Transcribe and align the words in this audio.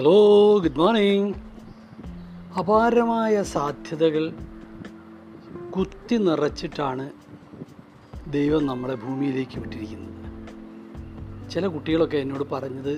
Hello 0.00 0.58
good 0.58 0.78
morning 0.78 1.34
അപാരമായ 2.58 3.42
സാധ്യതകൾ 3.42 4.32
കുത്തി 5.76 6.16
നിറച്ചിട്ടാണ് 6.16 7.10
ദൈവം 8.32 8.66
നമ്മളെ 8.66 8.94
ഭൂമിയിലേക്ക് 8.94 9.58
വിട്ടിരിക്കുന്നത്. 9.58 10.22
ചില 11.50 11.66
കുട്ടികളൊക്കെ 11.66 12.16
എന്നോട് 12.16 12.44
പറഞ്ഞത് 12.50 12.92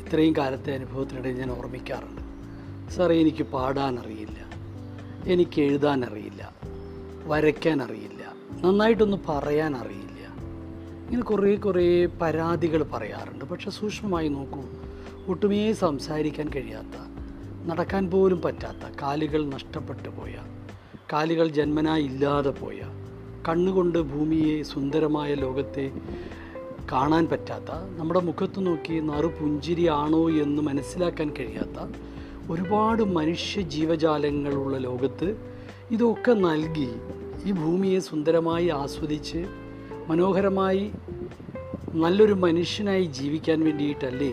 ഇത്രയും 0.00 0.36
കാലത്തെ 0.36 0.74
അനുഭവത്തിനിടെ 0.74 1.32
ഞാൻ 1.32 1.50
ഓർമ്മിക്കാറുണ്ട്. 1.50 2.22
സാറേ 2.90 3.20
എനിക്ക് 3.20 3.42
പാടാൻ 3.42 3.98
അറിയില്ല 3.98 4.38
എനിക്ക് 5.32 5.80
വരയ്ക്കാൻ 7.24 7.82
അറിയില്ല 7.82 8.32
നന്നായിട്ടൊന്ന് 8.64 9.16
പറയാൻ 9.28 9.76
അറിയില്ല 9.76 10.26
ഇങ്ങനെ 11.04 11.22
കുറേ 11.22 11.56
കുറേ 11.56 12.06
പരാതികൾ 12.06 12.82
പറയാറുണ്ട്. 12.82 13.44
പക്ഷെ 13.44 13.70
സൂക്ഷ്മമായി 13.70 14.28
നോക്കൂ. 14.28 14.62
ഒട്ടുമേ 15.28 15.72
സംസാരിക്കാൻ 15.72 16.48
കഴിയാത്ത 16.48 16.96
നടക്കാൻ 17.66 18.10
പോലും 18.10 18.40
പറ്റാത്ത 18.42 19.02
കാലുകൾ 19.02 19.44
നഷ്ടപ്പെട്ടു 19.44 20.08
പോയ 20.08 20.34
കാലുകൾ 21.12 21.48
ജന്മനാ 21.48 21.96
ഇല്ലാതെ 21.96 22.50
പോയ 22.50 22.80
കണ്ണുകൊണ്ട് 23.48 23.98
ഭൂമിയെ 23.98 24.62
സുന്ദരമായ 24.62 25.34
ലോകത്തെ 25.34 25.86
കാണാൻ 26.92 27.24
പറ്റാത്ത 27.26 27.70
നമ്മുടെ 27.98 28.20
മുഖത്ത് 28.20 28.66
നോക്കി 28.66 29.00
നറു 29.00 29.28
പുഞ്ചിരിയാണോ 29.28 30.30
എന്ന് 30.30 30.62
മനസ്സിലാക്കാൻ 30.62 31.30
കഴിയാത്ത 31.30 31.78
ഒരുപാട് 32.50 33.02
മനുഷ്യ 33.02 33.60
ജീവജാലങ്ങളുള്ള 33.62 34.76
ലോകത്ത് 34.78 35.28
ഇതൊക്കെ 35.90 36.32
നൽകി 36.32 36.90
ഈ 37.46 37.52
ഭൂമിയെ 37.52 38.00
സുന്ദരമായി 38.00 38.68
ആസ്വദിച്ച് 38.68 39.40
മനോഹരമായി 40.08 40.90
നല്ലൊരു 41.94 42.34
മനുഷ്യനായി 42.34 43.04
ജീവിക്കാൻ 43.04 43.64
വേണ്ടിയിട്ടല്ലേ 43.64 44.32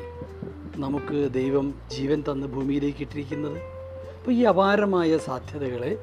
നമുക്ക് 0.78 1.34
ദൈവം 1.34 1.74
ജീവൻ 1.92 2.24
തന്ന് 2.30 2.48
ഭൂമിയിലേക്ക് 2.48 3.02
ഇട്ടിരിക്കുന്നത് 3.02 3.58
അപ്പോൾ 4.18 4.32
ഈ 4.32 4.44
അപാരമായ 4.44 5.18
സാധ്യതകളെ 5.18 5.98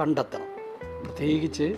കണ്ടെത്തണം. 0.00 0.52
പ്രത്യേകിച്ച് 1.04 1.76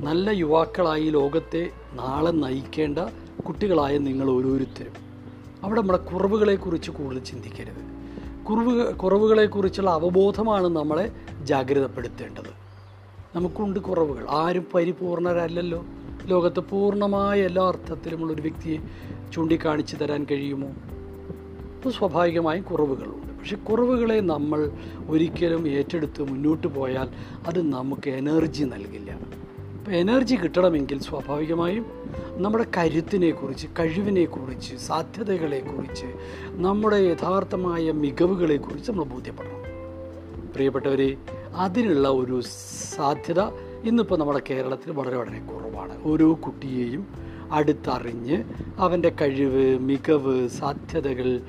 നല്ല 0.00 0.30
യുവാക്കളായി 0.30 1.10
ലോകത്തെ 1.10 1.70
നാളെ 1.92 2.30
നയിക്കേണ്ട 2.30 2.98
കുട്ടികളായ 3.42 3.98
നിങ്ങൾ 3.98 4.30
ഓരോരുത്തരും. 4.30 4.92
അവിടെ 5.62 5.80
നമ്മുടെ 5.80 5.98
കുറവുകളെക്കുറിച്ച് 5.98 6.90
കൂടുതൽ 6.90 7.18
ചിന്തിക്കരുത്. 7.18 7.90
കുറവ് 8.44 8.94
കുറവുകളെക്കുറിച്ചുള്ള 8.94 9.90
അവബോധമാണ് 9.90 10.68
നമ്മളെ 10.68 11.12
ജാഗ്രതപ്പെടുത്തേണ്ടത്. 11.42 12.60
നമുക്കുണ്ട് 13.36 13.80
കുറവുകൾ. 13.80 14.26
ആരും 14.30 14.66
പരിപൂർണരല്ലല്ലോ. 14.74 15.84
ലോകത്ത് 16.24 16.60
പൂർണമായ 16.60 17.40
എല്ലാ 17.40 17.68
അർത്ഥത്തിലുമുള്ള 17.68 18.32
ഒരു 18.32 18.42
വ്യക്തിയെ 18.42 18.78
ചൂണ്ടിക്കാണിച്ചു 19.32 19.96
തരാൻ 19.96 20.26
കഴിയുമോ? 20.30 20.68
അപ്പോൾ 21.80 21.90
സ്വാഭാവികമായും 21.90 22.62
കുറവുകളുണ്ട്. 22.62 23.38
പക്ഷെ 23.38 23.56
കുറവുകളെ 23.56 24.20
നമ്മൾ 24.20 24.70
ഒരിക്കലും 25.08 25.68
ഏറ്റെടുത്ത് 25.68 26.22
മുന്നോട്ട് 26.22 26.66
പോയാൽ 26.66 27.08
അത് 27.46 27.72
നമുക്ക് 27.72 28.10
എനർജി 28.10 28.64
നൽകില്ല. 28.64 29.10
അപ്പോൾ 29.12 29.90
എനർജി 29.90 30.36
കിട്ടണമെങ്കിൽ 30.36 30.98
സ്വാഭാവികമായും 30.98 31.86
നമ്മുടെ 32.32 32.66
കരുത്തിനെക്കുറിച്ച് 32.76 33.66
കഴിവിനെക്കുറിച്ച് 33.78 34.76
സാധ്യതകളെക്കുറിച്ച് 34.76 36.06
നമ്മുടെ 36.48 36.96
യഥാർത്ഥമായ 36.96 37.92
മികവുകളെക്കുറിച്ച് 37.92 38.92
നമ്മൾ 38.92 39.04
ബോധ്യപ്പെടണം. 39.04 39.60
പ്രിയപ്പെട്ടവരെ 40.52 41.16
അതിനുള്ള 41.56 42.08
ഒരു 42.08 42.40
സാധ്യത 42.96 43.40
ഇന്നിപ്പോൾ 43.84 44.18
നമ്മുടെ 44.18 44.42
കേരളത്തിൽ 44.50 44.92
വളരെ 44.92 45.16
വളരെ 45.16 45.38
കുറവാണ്. 45.38 46.04
ഓരോ 46.04 46.34
കുട്ടിയെയും 46.34 47.29
അടുത്തറിഞ്ഞ് 47.50 48.36
അവന്റെ 48.78 49.12
കഴിവ് 49.22 49.78
മികവ് 49.78 50.48
സാധ്യതകൾ 50.48 51.40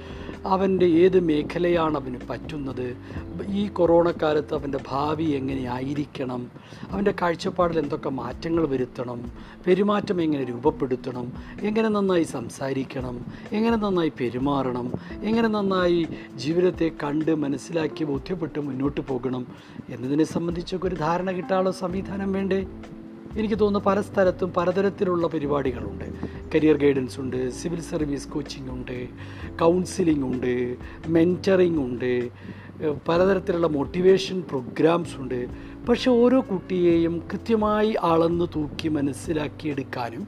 അവന്റെ 0.46 0.86
ഏത് 0.86 1.20
മേഖലയാണ് 1.20 1.98
അവന് 1.98 2.20
പറ്റുന്നത് 2.30 2.86
ഈ 3.50 3.68
കൊറോണ 3.68 4.12
കാലത്ത് 4.12 4.54
അവന്റെ 4.54 4.80
ഭാവി 4.90 5.24
എങ്ങനെയായിരിക്കണം 5.24 6.42
അവന്റെ 6.92 7.14
കാഴ്ചപ്പാടിൽ 7.22 7.80
എന്തൊക്കെ 7.80 8.10
മാറ്റങ്ങൾ 8.10 8.68
വരുത്തണം 8.68 9.20
പെരുമാറ്റം 9.66 10.22
എങ്ങനെ 10.22 10.44
രൂപപ്പെടുത്തണം 10.44 11.28
എങ്ങനെ 11.62 11.90
നന്നായി 11.90 12.24
സംസാരിക്കണം 12.24 13.26
എങ്ങനെ 13.52 13.78
നന്നായി 13.78 14.10
പെരുമാറണം 14.10 14.88
എങ്ങനെ 15.24 15.48
നന്നായി 15.48 16.08
ജീവിതത്തെ 16.36 16.92
കണ്ട് 17.04 17.36
മനസ്സിലാക്കി 17.36 18.04
ബോധ്യപ്പെട്ട് 18.04 18.60
മുന്നോട്ട് 18.60 19.02
പോകണം 19.02 19.46
എന്നതിനെ 19.90 20.24
സംബന്ധിച്ചൊക്കെ 20.24 20.88
ഒരു 20.88 20.96
ധാരണ 20.96 21.32
കിട്ടാനുള്ള 21.32 21.72
സംവിധാനം 21.72 22.34
വേണ്ടേ? 22.34 22.62
എനിക്ക് 23.38 23.58
തോന്നുന്നു 23.60 23.82
പല 23.90 24.02
സ്ഥലത്തും 24.02 24.50
പലതരത്തിലുള്ള 24.58 25.28
പരിപാടികളുണ്ട്. 25.28 26.08
കരിയർ 26.56 26.78
ഗൈഡൻസ് 26.78 27.20
ഉണ്ട് 27.20 27.40
സിവിൽ 27.60 27.82
സർവീസ് 27.92 28.30
കോച്ചിങ് 28.30 28.72
ഉണ്ട് 28.78 28.98
കൗൺസിലിംഗ് 29.62 30.26
ഉണ്ട് 30.32 30.54
മെന്ററിങ് 31.08 31.82
ഉണ്ട് 31.88 32.12
പലതരത്തിലുള്ള 33.08 33.68
മോട്ടിവേഷൻ 33.68 34.38
പ്രോഗ്രാംസ് 34.42 35.16
ഉണ്ട്. 35.22 35.40
പക്ഷെ 35.90 36.10
ഓരോ 36.12 36.40
കുട്ടിയെയും 36.42 37.16
കൃത്യമായി 37.32 37.92
അളന്ന് 38.12 38.48
തൂക്കി 38.56 38.90
മനസ്സിലാക്കിയെടുക്കാനും 38.98 40.24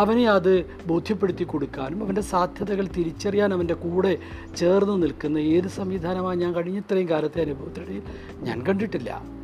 അവനെ 0.00 0.24
അത് 0.36 0.52
ബോധ്യപ്പെടുത്തി 0.86 1.44
കൊടുക്കാനും 1.44 2.02
അവന്റെ 2.04 2.24
സാധ്യതകൾ 2.32 2.86
തിരിച്ചറിയാൻ 2.96 3.52
അവന്റെ 3.54 3.74
കൂടെ 3.74 4.12
ചേർന്ന് 4.56 4.96
നിൽക്കുന്ന 5.02 5.38
ഏത് 5.38 5.68
സംവിധാനമാണ് 5.78 6.40
ഞാൻ 6.40 6.52
കഴിഞ്ഞ 6.54 6.78
ഇത്രയും 6.78 7.08
കാലത്തെ 7.08 7.40
അനുഭവത്തിനിടയിൽ 7.40 8.02
ഞാൻ 8.48 8.58
കണ്ടിട്ടില്ല. 8.68 9.41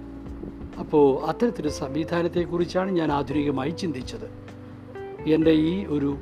അപ്പോൾ 0.78 1.24
അത്തരത്തിലൊരു 1.24 1.72
സംവിധാനത്തെക്കുറിച്ചാണ് 1.72 2.90
ഞാൻ 2.90 3.12
ആധുനികമായി 3.12 3.70
ചിന്തിച്ചത്. 3.70 4.30
എന്റെ 5.28 5.50
ഈ 5.50 5.84
ഒരു 5.84 6.16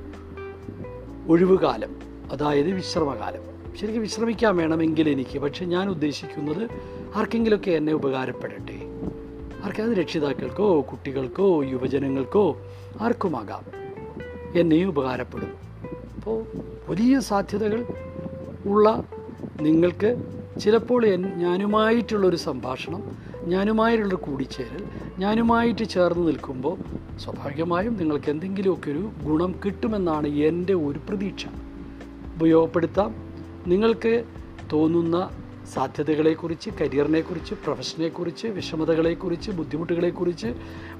ഒഴിവുകാലം 1.28 1.96
അതായത് 2.32 2.70
വിശ്രമകാലം. 2.72 3.42
ശരിക്കും 3.76 4.02
വിശ്രമിക്കാൻ 4.02 4.56
വേണമെങ്കിൽ 4.56 5.08
എനിക്ക് 5.08 5.38
പക്ഷെ 5.38 5.64
ഞാൻ 5.64 5.88
ഉദ്ദേശിക്കുന്നത് 5.88 6.70
ആർക്കെങ്കിലുമൊക്കെ 7.16 7.70
എന്നെ 7.70 7.92
ഉപകാരപ്പെടട്ടെ. 7.92 8.80
ആർക്കും 9.64 9.94
രക്ഷിതാക്കൾക്കോ 9.94 10.80
കുട്ടികൾക്കോ 10.80 11.62
യുവജനങ്ങൾക്കോ 11.62 12.56
ആർക്കുമാകാം. 13.00 13.64
എന്നെയും 14.58 14.88
ഉപകാരപ്പെടും. 14.88 15.52
അപ്പോൾ 16.16 16.44
വലിയ 16.88 17.20
സാധ്യതകൾ 17.20 17.86
ഉള്ള 18.66 19.04
നിങ്ങൾക്ക് 19.60 20.16
ചിലപ്പോൾ 20.60 21.06
ഞാനുമായിട്ടുള്ളൊരു 21.16 22.36
സംഭാഷണം 22.36 23.02
ഞാനുമായിട്ടുള്ളൊരു 23.46 24.22
കൂടിച്ചേരൽ 24.22 24.84
ഞാനുമായിട്ട് 25.18 25.84
ചേർന്ന് 25.84 26.28
നിൽക്കുമ്പോൾ 26.28 26.76
സ്വാഭാവികമായും 27.18 27.96
നിങ്ങൾക്ക് 27.96 28.30
എന്തെങ്കിലുമൊക്കെ 28.30 28.90
ഒരു 28.90 29.10
ഗുണം 29.22 29.60
കിട്ടുമെന്നാണ് 29.64 30.26
എന്റെ 30.26 30.74
ഒരു 30.74 31.00
പ്രതീക്ഷ. 31.08 31.46
ഉപയോഗപ്പെടുത്താം. 32.34 33.14
നിങ്ങൾക്ക് 33.66 34.24
തോന്നുന്ന 34.72 35.30
സാധ്യതകളെക്കുറിച്ച് 35.74 36.70
കരിയറിനെക്കുറിച്ച് 36.80 37.54
പ്രൊഫഷനെക്കുറിച്ച് 37.54 38.46
വിഷമതകളെക്കുറിച്ച് 38.46 39.50
ബുദ്ധിമുട്ടുകളെക്കുറിച്ച് 39.50 40.46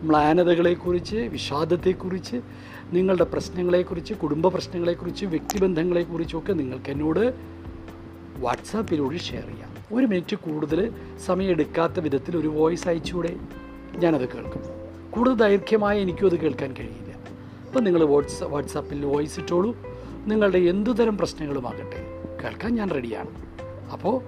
മ്ലാനതകളെക്കുറിച്ച് 0.03 1.17
വിഷാദത്തെക്കുറിച്ച് 1.17 2.41
നിങ്ങളുടെ 2.93 3.25
പ്രശ്നങ്ങളെക്കുറിച്ച് 3.25 4.15
കുടുംബ 4.15 4.49
പ്രശ്നങ്ങളെക്കുറിച്ച് 4.49 5.27
വ്യക്തിബന്ധങ്ങളെക്കുറിച്ചൊക്കെ 5.27 6.53
നിങ്ങൾക്ക് 6.53 6.91
എന്നോട് 6.91 7.34
വാട്സാപ്പിലൂടെ 8.39 9.17
ഷെയർ 9.17 9.47
ചെയ്യാം. 9.47 9.75
ഒരു 9.92 10.06
മിനിറ്റ് 10.06 10.36
കൂടുതൽ 10.36 10.92
സമയമെടുക്കാത്ത 11.26 12.00
വിധത്തിൽ 12.00 12.36
ഒരു 12.36 12.48
വോയിസ് 12.48 12.88
അയച്ചുകൂടെ? 12.88 13.36
ഞാനത് 13.98 14.28
കേൾക്കും. 14.28 14.62
കൂടുതൽ 15.10 15.34
ദൈർഘ്യമായി 15.34 16.00
എനിക്കും 16.00 16.26
അത് 16.26 16.38
കേൾക്കാൻ 16.38 16.72
കഴിയില്ല. 16.72 17.14
അപ്പം 17.66 17.84
നിങ്ങൾ 17.84 18.04
വാട്സ് 18.04 18.44
വാട്സാപ്പിൽ 18.44 19.04
വോയിസ് 19.04 19.41
ഇട്ടോളൂ. 19.41 19.76
നിങ്ങളുടെ 20.26 20.58
എന്തുതരം 20.58 21.19
പ്രശ്നങ്ങളുമാകട്ടെ 21.19 22.20
കേൾക്കാൻ 22.44 22.74
ഞാൻ 22.74 22.91
റെഡിയാണ് 22.91 23.30
അപ്പോൾ 23.92 24.22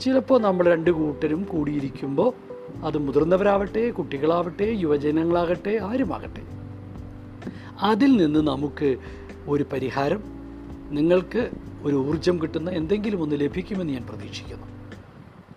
ചിലപ്പോൾ 0.00 0.40
നമ്മൾ 0.40 0.66
രണ്ട് 0.66 0.90
കൂട്ടരും 0.90 1.44
കൂടിയിരിക്കുമ്പോൾ 1.44 2.32
അത് 2.84 2.98
മുതിർന്നവരാവട്ടെ 2.98 3.90
കുട്ടികളാവട്ടെ 3.90 4.62
യുവജനങ്ങളാകട്ടെ 4.62 5.78
ആരുമാകട്ടെ. 5.82 6.42
അതിൽ 7.82 8.16
നിന്ന് 8.16 8.40
നമുക്ക് 8.40 8.96
ഒരു 9.46 9.66
പരിഹാരം 9.72 10.22
നിങ്ങൾക്ക് 10.90 11.50
ഒരു 11.82 11.96
ഊർജം 11.96 12.42
കിട്ടുന്ന 12.42 12.70
എന്തെങ്കിലും 12.70 13.22
ഒന്ന് 13.22 13.40
ലഭിക്കുമെന്ന് 13.40 13.92
ഞാൻ 13.92 14.06
പ്രതീക്ഷിക്കുന്നു. 14.06 14.81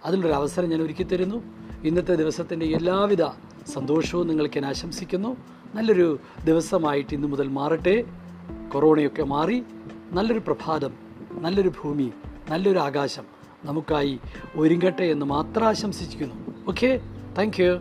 അതിനൊരു 0.05 0.33
അവസരം 0.33 0.69
ഞാൻ 0.69 0.81
ഒരുക്കി 0.81 1.03
തരുന്നു. 1.03 1.43
ഇന്നത്തെ 1.83 2.15
ദിവസത്തിന്റെ 2.15 2.65
എല്ലാവിധ 2.65 3.23
സന്തോഷവും 3.67 4.27
നിങ്ങൾക്ക് 4.27 4.59
ഞാൻ 4.59 4.69
ആശംസിക്കുന്നു. 4.69 5.37
നല്ലൊരു 5.75 6.19
ദിവസമായിട്ട് 6.45 7.15
ഇന്നു 7.15 7.27
മുതൽ 7.27 7.47
മാറട്ടെ. 7.47 8.03
കൊറോണയൊക്കെ 8.73 9.23
മാറി 9.23 9.63
നല്ലൊരു 10.11 10.39
പ്രഭാതം 10.39 10.93
നല്ലൊരു 11.31 11.69
ഭൂമി 11.69 12.11
നല്ലൊരു 12.49 12.79
ആകാശം 12.79 13.23
നമുക്കായി 13.63 14.19
ഒരുങ്ങട്ടെ 14.55 15.03
എന്ന് 15.03 15.25
മാത്രം 15.25 15.67
ആശംസിച്ചിരിക്കുന്നു 15.67 16.35
okay? 16.67 17.01
Thank 17.37 17.61
you 17.61 17.79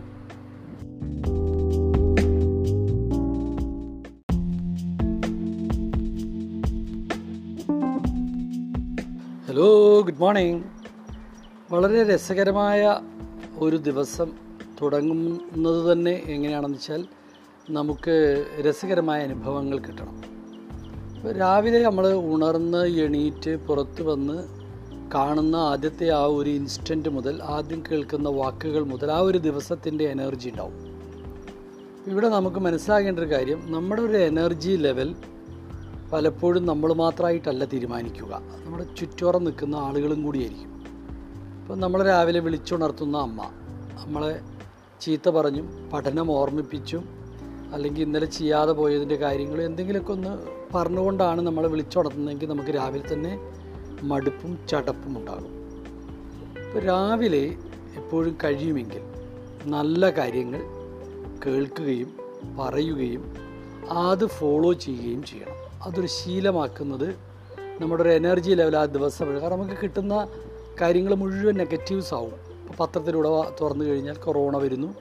hello 9.47 10.01
good 10.01 10.19
morning 10.19 10.74
വളരെ 11.71 12.03
രസകരമായ 12.03 12.99
ഒരു 13.57 13.75
ദിവസം 13.75 14.31
തുടങ്ങുന്നത് 14.81 15.91
തന്നെ 15.91 16.11
എങ്ങനെയാണെന്ന് 16.11 16.77
വെച്ചാൽ 16.77 17.07
നമുക്ക് 17.69 18.45
രസകരമായ 18.59 19.23
അനുഭവങ്ങൾ 19.23 19.77
കിട്ടണം. 19.77 20.23
രാവിലെ 21.31 21.83
നമ്മൾ 21.83 22.13
ഉണർന്ന് 22.13 22.87
എണീറ്റ് 22.87 23.67
പുറത്ത് 23.67 24.03
വന്ന് 24.03 24.43
കാണുന്ന 25.11 25.55
ആദ്യത്തെ 25.55 26.09
ആ 26.09 26.25
ഒരു 26.25 26.49
ഇൻസ്റ്റന്റ് 26.49 27.09
മുതൽ 27.09 27.43
ആദ്യം 27.43 27.83
കേൾക്കുന്ന 27.91 28.29
വാക്കുകൾ 28.29 28.83
മുതൽ 28.83 29.11
ആ 29.11 29.19
ഒരു 29.19 29.37
ദിവസത്തിന്റെ 29.37 30.03
എനർജി 30.03 30.49
ഉണ്ടാവും. 30.49 30.73
ഇവിടെ 32.07 32.29
നമുക്ക് 32.29 32.57
മനസ്സിലാകേണ്ട 32.57 33.19
ഒരു 33.19 33.31
കാര്യം 33.31 33.63
നമ്മുടെ 33.65 34.01
ഒരു 34.01 34.17
എനർജി 34.17 34.71
ലെവൽ 34.71 35.15
പലപ്പോഴും 36.13 36.65
നമ്മൾ 36.65 36.93
മാത്രമായിട്ടല്ല 36.93 37.65
തീരുമാനിക്കുക. 37.65 38.41
നമ്മുടെ 38.65 38.83
ചുറ്റോറം 38.97 39.43
നിൽക്കുന്ന 39.43 39.75
ആളുകളും 39.75 40.23
കൂടിയായിരിക്കും. 40.23 40.74
ഇപ്പം 41.65 41.79
നമ്മൾ 41.79 42.03
രാവിലെ 42.03 42.39
വിളിച്ചുണർത്തുന്ന 42.39 43.17
അമ്മ 43.17 43.41
നമ്മളെ 44.05 44.39
ചീത്ത 45.01 45.29
പറഞ്ഞും 45.29 45.89
പഠനം 45.93 46.31
ഓർമ്മിപ്പിച്ചും 46.31 47.09
അല്ലെങ്കിൽ 47.73 48.01
ഇന്നലെ 48.01 48.25
ചെയ്യാതെ 48.25 48.71
പോയതിന്റെ 48.71 49.15
കാര്യങ്ങൾ 49.15 49.61
എന്തെങ്കിലുമൊക്കെ 49.61 50.11
ഒന്ന് 50.11 50.37
പറഞ്ഞുകൊണ്ടാണ് 50.75 51.41
നമ്മളെ 51.41 51.67
വിളിച്ചുണർത്തുന്നതെങ്കിൽ 51.67 52.49
നമുക്ക് 52.49 52.69
രാവിലെ 52.69 53.13
തന്നെ 53.13 53.39
മടുപ്പും 54.01 54.67
ചടപ്പും 54.67 55.17
ഉണ്ടാകും. 55.17 55.51
ഇപ്പോൾ 56.67 56.79
രാവിലെ 56.79 57.43
എപ്പോഴും 57.95 58.37
കഴിയുമെങ്കിൽ 58.43 59.01
നല്ല 59.65 60.09
കാര്യങ്ങൾ 60.09 60.61
കേൾക്കുകയും 61.45 62.17
പറയുകയും 62.59 63.35
അത് 63.91 64.25
ഫോളോ 64.25 64.73
ചെയ്യുകയും 64.73 65.23
ചെയ്യണം. 65.23 65.83
അതൊരു 65.83 66.07
ശീലമാക്കുന്നത് 66.07 67.15
നമ്മുടെ 67.81 68.03
ഒരു 68.03 68.09
എനർജി 68.09 68.51
ലെവൽ 68.51 68.77
ആ 68.77 68.85
ദിവസം 68.85 69.41
കാരണം 69.41 69.59
നമുക്ക് 69.59 69.81
കിട്ടുന്ന 69.83 70.27
കാര്യങ്ങൾ 70.81 71.15
മുഴുവൻ 71.15 71.53
നെഗറ്റീവ്സ് 71.53 72.13
ആവും. 72.13 72.31
ഇപ്പോൾ 72.31 72.83
പത്രത്തിലൂടെ 72.83 73.55
തുറന്നു 73.61 73.85
കഴിഞ്ഞാൽ 73.85 74.15
കൊറോണ 74.15 74.57
വരുന്നു. 74.57 74.95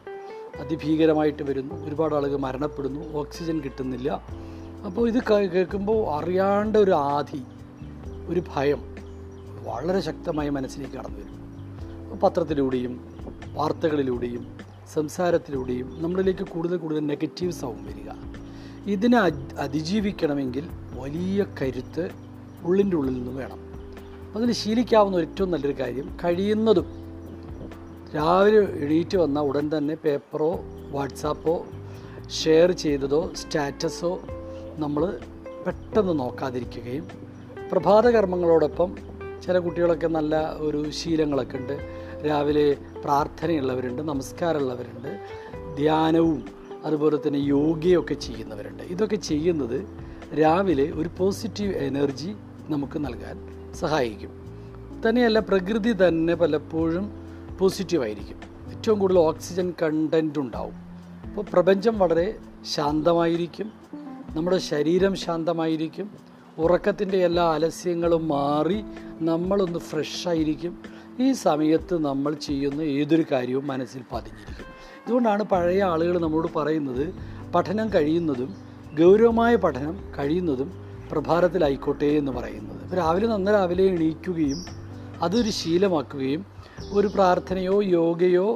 അതിഭീകരമായിട്ട് 0.61 1.43
വരുന്നു. 1.43 1.87
ഒരുപാട് 1.87 2.15
ആളുകൾ 2.15 2.37
മരണപ്പെടുന്നു. 2.37 3.13
ഓക്സിജൻ 3.13 3.61
കിട്ടുന്നില്ല. 3.61 4.25
അപ്പോൾ 4.87 5.09
ഇത് 5.09 5.23
കേൾക്കുമ്പോൾ 5.31 6.23
അറിയാണ്ട് 6.23 6.79
ഒരു 6.79 6.91
ആധി 6.91 7.43
ഒരു 8.29 8.43
ഭയം 8.57 8.97
വളരെ 9.65 10.01
ശക്തമായി 10.01 10.49
മനസ്സിലേക്ക് 10.49 10.95
കടന്നു 10.95 11.19
വരും. 11.19 12.21
പത്രത്തിലൂടെയും 12.21 13.15
വാർത്തകളിലൂടെയും 13.53 14.59
സംസാരത്തിലൂടെയും 14.95 16.03
നമ്മളിലേക്ക് 16.03 16.47
കൂടുതൽ 16.47 16.77
കൂടുതൽ 16.77 17.07
നെഗറ്റീവ്സ് 17.07 17.65
ആവും 17.65 17.85
വരിക. 17.85 18.11
ഇതിനെ 18.87 19.19
അതിജീവിക്കണമെങ്കിൽ 19.59 20.69
വലിയ 20.95 21.47
കരുത്ത് 21.63 22.11
ഉള്ളിന്റെ 22.65 22.97
ഉള്ളിൽ 22.97 23.15
നിന്ന് 23.15 23.33
വേണം. 23.33 23.74
അതിന് 24.35 24.53
ശീലിക്കാവുന്ന 24.53 25.17
ഏറ്റവും 25.17 25.51
നല്ലൊരു 25.51 25.81
കാര്യം 25.81 26.19
കഴിയുന്നതും 26.25 26.87
രാവിലെ 28.17 28.61
എണീറ്റ് 28.85 29.19
വന്ന 29.19 29.41
ഉടൻ 29.41 29.71
തന്നെ 29.79 29.95
പേപ്പറോ 29.95 30.65
വാട്സാപ്പോ 30.91 31.67
ഷെയർ 32.43 32.73
ചെയ്തതോ 32.73 33.31
സ്റ്റാറ്റസോ 33.35 34.21
നമ്മൾ 34.77 35.19
പെട്ടെന്ന് 35.67 36.19
നോക്കാതിരിക്കുകയും 36.19 37.07
പ്രഭാത 37.73 38.11
കർമ്മങ്ങളോടൊപ്പം 38.11 38.97
ചില 39.45 39.59
കുട്ടികളൊക്കെ 39.59 40.07
നല്ല 40.07 40.53
ഒരു 40.57 40.91
ശീലങ്ങളൊക്കെ 40.91 41.57
ഉണ്ട്. 41.57 41.77
രാവിലെ 42.27 42.77
പ്രാർത്ഥനയുള്ളവരുണ്ട് 43.05 44.03
നമസ്കാരമുള്ളവരുണ്ട് 44.03 45.11
ധ്യാനവും 45.77 46.45
അതുപോലെ 46.85 47.17
തന്നെ 47.17 47.39
യോഗയൊക്കെ 47.39 48.15
ചെയ്യുന്നവരുണ്ട്. 48.15 48.83
ഇതൊക്കെ 48.83 49.17
ചെയ്യുന്നത് 49.17 49.87
രാവിലെ 50.35 50.91
ഒരു 50.91 51.11
പോസിറ്റീവ് 51.19 51.75
എനർജി 51.75 52.35
നമുക്ക് 52.69 52.99
നൽകാൻ 53.05 53.54
സഹായിക്കും. 53.75 54.31
തന്നെയല്ല 55.09 55.39
പ്രകൃതി 55.39 55.93
തന്നെ 55.93 56.35
പലപ്പോഴും 56.35 57.13
പോസിറ്റീവായിരിക്കും. 57.59 58.41
ഏറ്റവും 58.71 58.99
കൂടുതൽ 58.99 59.19
ഓക്സിജൻ 59.19 59.75
കണ്ടന്റ് 59.83 60.39
ഉണ്ടാവും. 60.39 60.73
അപ്പോൾ 61.29 61.45
പ്രപഞ്ചം 61.53 61.99
വളരെ 61.99 62.39
ശാന്തമായിരിക്കും. 62.75 63.73
നമ്മുടെ 64.37 64.59
ശരീരം 64.59 65.17
ശാന്തമായിരിക്കും. 65.17 66.11
ഉറക്കത്തിന്റെ 66.59 67.25
എല്ലാ 67.25 67.45
ആലസ്യങ്ങളും 67.45 68.29
മാറി 68.29 68.85
നമ്മളൊന്ന് 69.21 69.79
ഫ്രഷായിരിക്കും. 69.79 70.79
ഈ 71.21 71.33
സമയത്ത് 71.33 72.05
നമ്മൾ 72.05 72.35
ചെയ്യുന്ന 72.35 72.83
ഏതൊരു 72.83 73.25
കാര്യവും 73.33 73.67
മനസ്സിൽ 73.67 74.01
പതിഞ്ഞിരിക്കും. 74.13 74.65
ഇതുകൊണ്ടാണ് 75.07 75.43
പഴയ 75.43 75.83
ആളുകൾ 75.83 76.19
നമ്മളോട് 76.19 76.59
പറയുന്നത് 76.59 77.15
പഠനം 77.55 77.93
കഴിയുന്നതും 77.93 78.55
ഗൗരവമായ 78.99 79.57
പഠനം 79.57 80.13
കഴിയുന്നതും 80.19 80.84
പ്രഭാതത്തിലായിക്കോട്ടെ 81.15 82.11
എന്ന് 82.21 82.33
പറയുന്നത്. 82.33 82.81
രാവിലെ 82.97 83.27
നന്ന 83.27 83.51
രാവിലെ 83.51 83.85
എണീക്കുകയും 83.85 84.61
അതൊരു 85.23 85.51
ശീലമാക്കുകയും 85.51 86.43
ഒരു 86.93 87.09
പ്രാർത്ഥനയോ 87.15 87.77
യോഗയോ 87.83 88.47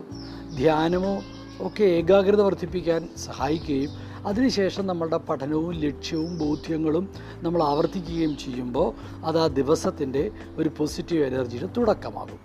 ധ്യാനമോ 0.56 1.14
ഒക്കെ 1.60 1.84
ഏകാഗ്രത 1.84 2.40
വർദ്ധിപ്പിക്കാൻ 2.40 3.08
സഹായിക്കുകയും 3.26 3.92
അതിനുശേഷം 4.26 4.84
നമ്മളുടെ 4.86 5.18
പഠനവും 5.28 5.74
ലക്ഷ്യവും 5.84 6.38
ബോധ്യങ്ങളും 6.38 7.04
നമ്മൾ 7.42 7.62
ആവർത്തിക്കുകയും 7.62 8.36
ചെയ്യുമ്പോൾ 8.36 8.88
അത് 9.24 9.38
ആ 9.38 9.46
ദിവസത്തിന്റെ 9.46 10.30
ഒരു 10.56 10.70
പോസിറ്റീവ് 10.78 11.24
എനർജിയുടെ 11.24 11.68
തുടക്കമാകും. 11.76 12.40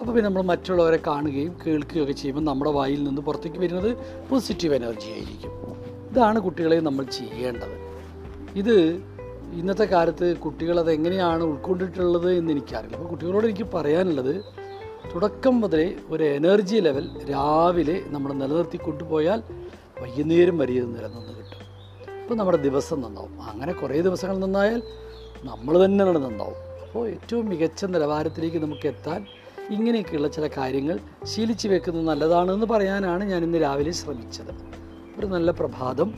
അപ്പോൾ 0.00 0.12
പിന്നെ 0.12 0.26
നമ്മൾ 0.28 0.42
മറ്റുള്ളവരെ 0.42 0.98
കാണുകയും 1.06 1.52
കേൾക്കുകയൊക്കെ 1.66 2.12
ചെയ്യുമ്പോൾ 2.12 2.44
നമ്മുടെ 2.50 2.70
വായിൽ 2.70 3.00
നിന്ന് 3.04 3.22
പുറത്തേക്ക് 3.22 3.58
വരുന്നത് 3.58 3.90
പോസിറ്റീവ് 4.28 4.74
എനർജി 4.74 5.10
ആയിരിക്കും 5.10 5.54
ഇതാണ് 6.10 6.38
കുട്ടികളെ 6.40 6.78
നമ്മൾ 6.88 7.04
ചെയ്യേണ്ടത്. 7.18 7.76
ഇത് 8.60 8.76
ഇന്നത്തെ 9.52 9.84
കാലത്ത് 9.84 10.36
കുട്ടികൾ 10.36 10.78
അത് 10.78 10.92
എങ്ങനെയാണ് 10.92 11.42
ഉൾക്കൊണ്ടിട്ടുള്ളത് 11.42 12.32
എന്ന് 12.32 12.52
എനിക്കറിയില്ല. 12.52 12.96
അപ്പോൾ 12.96 13.08
കുട്ടികളോട് 13.08 13.46
എനിക്ക് 13.46 13.66
പറയാനുള്ളത് 13.74 14.44
തുടക്കം 15.14 15.60
മുതലേ 15.60 15.94
ഒരു 16.10 16.24
എനർജി 16.24 16.76
ലെവൽ 16.76 17.08
രാവിലെ 17.30 18.02
നമ്മൾ 18.06 18.32
നിലനിർത്തി 18.32 18.76
കൊണ്ടുപോയാൽ 18.76 19.42
വൈകുന്നേരം 20.02 20.58
വരെ 20.58 20.72
ഇത് 20.72 20.84
നിലനിന്ന് 20.84 21.28
കിട്ടും. 21.28 21.60
അപ്പോൾ 22.22 22.34
നമ്മുടെ 22.34 22.58
ദിവസം 22.58 23.00
നന്നാവും. 23.00 23.42
അങ്ങനെ 23.42 23.72
കുറേ 23.72 24.00
ദിവസങ്ങൾ 24.00 24.38
നന്നായാൽ 24.38 24.82
നമ്മൾ 25.44 25.84
തന്നെ 25.84 26.04
നന്നാവും. 26.04 26.86
അപ്പോൾ 26.86 27.08
ഏറ്റവും 27.08 27.48
മികച്ച 27.48 27.84
നിലവാരത്തിലേക്ക് 27.84 28.56
നമുക്ക് 28.56 28.88
എത്താൻ 28.88 29.26
ഇങ്ങനെയൊക്കെയുള്ള 29.70 30.28
ചില 30.28 30.46
കാര്യങ്ങൾ 30.46 30.98
ശീലിച്ചു 31.24 31.68
വെക്കുന്നത് 31.68 32.06
നല്ലതാണെന്ന് 32.06 32.66
പറയാനാണ് 32.66 33.24
ഞാൻ 33.24 33.44
ഇന്ന് 33.44 33.62
രാവിലെ 33.62 33.90
ശ്രമിച്ചത്. 33.90 34.52
ഒരു 35.18 35.26
നല്ല 35.26 35.50
പ്രഭാതം 35.50 36.14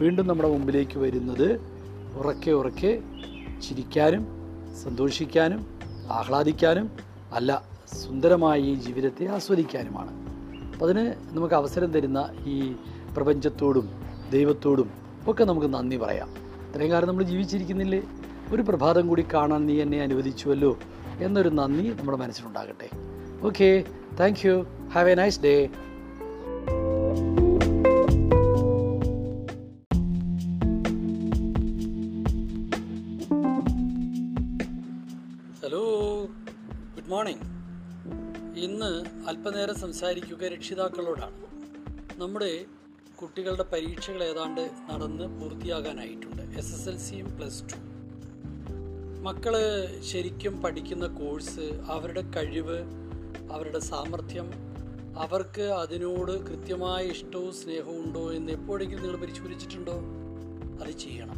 വീണ്ടും 0.00 0.26
നമ്മുടെ 0.26 0.48
മുമ്പിലേക്ക് 0.48 0.98
വരുന്നത്. 0.98 1.77
ഉറക്കെ 2.18 2.50
ഉറക്കെ 2.50 3.02
ചിരിക്കാനും 3.68 4.26
സന്തോഷിക്കാനും 4.84 5.66
ആഹ്ലാദിക്കാനും 6.10 6.90
അല്ല 7.32 7.62
സുന്ദരമായ 8.04 8.58
ഈ 8.58 8.74
ജീവിതത്തെ 8.74 9.26
ആസ്വദിക്കാനുമാണ്. 9.26 10.10
അപ്പം 10.72 10.84
അതിന് 10.84 11.14
നമുക്ക് 11.28 11.54
അവസരം 11.54 11.92
തരുന്ന 11.92 12.30
ഈ 12.46 12.72
പ്രപഞ്ചത്തോടും 13.16 13.90
ദൈവത്തോടും 14.30 14.90
ഒക്കെ 15.28 15.44
നമുക്ക് 15.44 15.66
നന്ദി 15.66 15.96
പറയാം. 15.96 16.28
ഇത്രയും 16.70 16.90
കാലം 16.90 17.08
നമ്മൾ 17.08 17.24
ജീവിച്ചിരിക്കുന്നില്ലേ? 17.24 18.02
ഒരു 18.52 18.62
പ്രഭാതം 18.62 19.08
കൂടി 19.08 19.24
കാണാൻ 19.34 19.66
നീ 19.66 19.82
എന്നെ 19.82 20.02
അനുവദിച്ചുവല്ലോ 20.02 20.78
എന്നൊരു 21.20 21.48
നന്ദി 21.48 21.88
നമ്മുടെ 21.88 22.18
മനസ്സിലുണ്ടാകട്ടെ. 22.18 22.88
Okay 23.46 23.84
thank 24.20 24.46
you 24.46 24.66
have 24.92 25.10
a 25.10 25.14
nice 25.14 25.40
day 25.40 25.68
അല്പനേരം 39.28 39.74
സംസാരിക്കുക 39.74 40.44
രക്ഷിതാക്കളോടാണ്. 40.44 41.34
നമ്മുടെ 42.20 42.64
കുട്ടികളുടെ 43.22 43.62
പരീക്ഷകൾ 43.62 44.24
ഏതാണ്ട് 44.24 44.70
നടന്ന് 44.90 45.40
പൂർത്തിയാകാനായിട്ടുണ്ട്. 45.40 46.42
എസ് 46.42 46.74
എസ് 46.74 46.88
എൽ 46.88 46.98
സിയും 46.98 47.36
പ്ലസ് 47.36 47.62
ടു 47.62 47.76
മക്കൾ 49.22 49.54
ശരിക്കും 50.02 50.62
പഠിക്കുന്ന 50.62 51.06
കോഴ്സ് 51.06 51.60
അവരുടെ 51.86 52.20
കഴിവ് 52.20 52.78
അവരുടെ 53.52 53.78
സാമർഥ്യം 53.78 54.50
അവർക്ക് 55.18 55.62
അതിനോട് 55.62 56.46
കൃത്യമായ 56.46 57.04
ഇഷ്ടവും 57.04 57.54
സ്നേഹവും 57.54 58.04
ഉണ്ടോ 58.04 58.32
എന്ന് 58.32 58.52
എപ്പോഴെങ്കിലും 58.52 59.02
നിങ്ങൾ 59.02 59.20
പരിശോധിച്ചിട്ടുണ്ടോ? 59.20 59.92
അത് 60.84 60.90
ചെയ്യണം. 60.90 61.36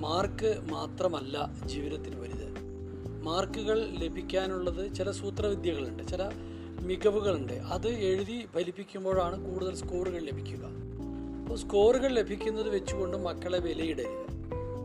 മാർക്ക് 0.00 0.58
മാത്രമല്ല 0.70 1.50
ജീവിതത്തിന് 1.66 2.20
വലുത്. 2.20 2.54
മാർക്കുകൾ 3.22 3.86
ലഭിക്കാനുള്ളത് 3.86 4.94
ചില 4.94 5.10
സൂത്രവിദ്യകളുണ്ട്. 5.10 6.02
ചില 6.02 6.22
മികവുകളുണ്ട്. 6.80 7.52
അത് 7.52 7.88
എഴുതി 7.88 8.46
ഫലിപ്പിക്കുമ്പോഴാണ് 8.54 9.50
കൂടുതൽ 9.50 9.76
സ്കോറുകൾ 9.76 10.18
ലഭിക്കുക. 10.18 10.66
അപ്പോൾ 11.42 11.56
സ്കോറുകൾ 11.56 12.08
ലഭിക്കുന്നത് 12.08 12.68
വെച്ചുകൊണ്ട് 12.68 13.16
മക്കളെ 13.16 13.58
വിലയിടരുത്. 13.58 14.24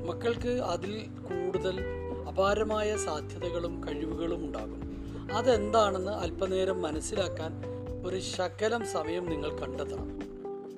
മക്കൾക്ക് 0.07 0.47
അതിൽ 0.47 1.05
കൂടുതൽ 1.05 1.81
അപാരമായ 2.27 2.97
സാധ്യതകളും 2.97 3.83
കഴിവുകളും 3.87 4.45
ഉണ്ടാകും. 4.45 4.89
അതെന്താണെന്ന് 5.33 6.11
അല്പനേരം 6.11 6.81
മനസ്സിലാക്കാൻ 6.81 7.63
ഒരു 8.05 8.19
ശകലം 8.19 8.87
സമയം 8.87 9.25
നിങ്ങൾ 9.25 9.57
കണ്ടെത്തണം. 9.57 10.19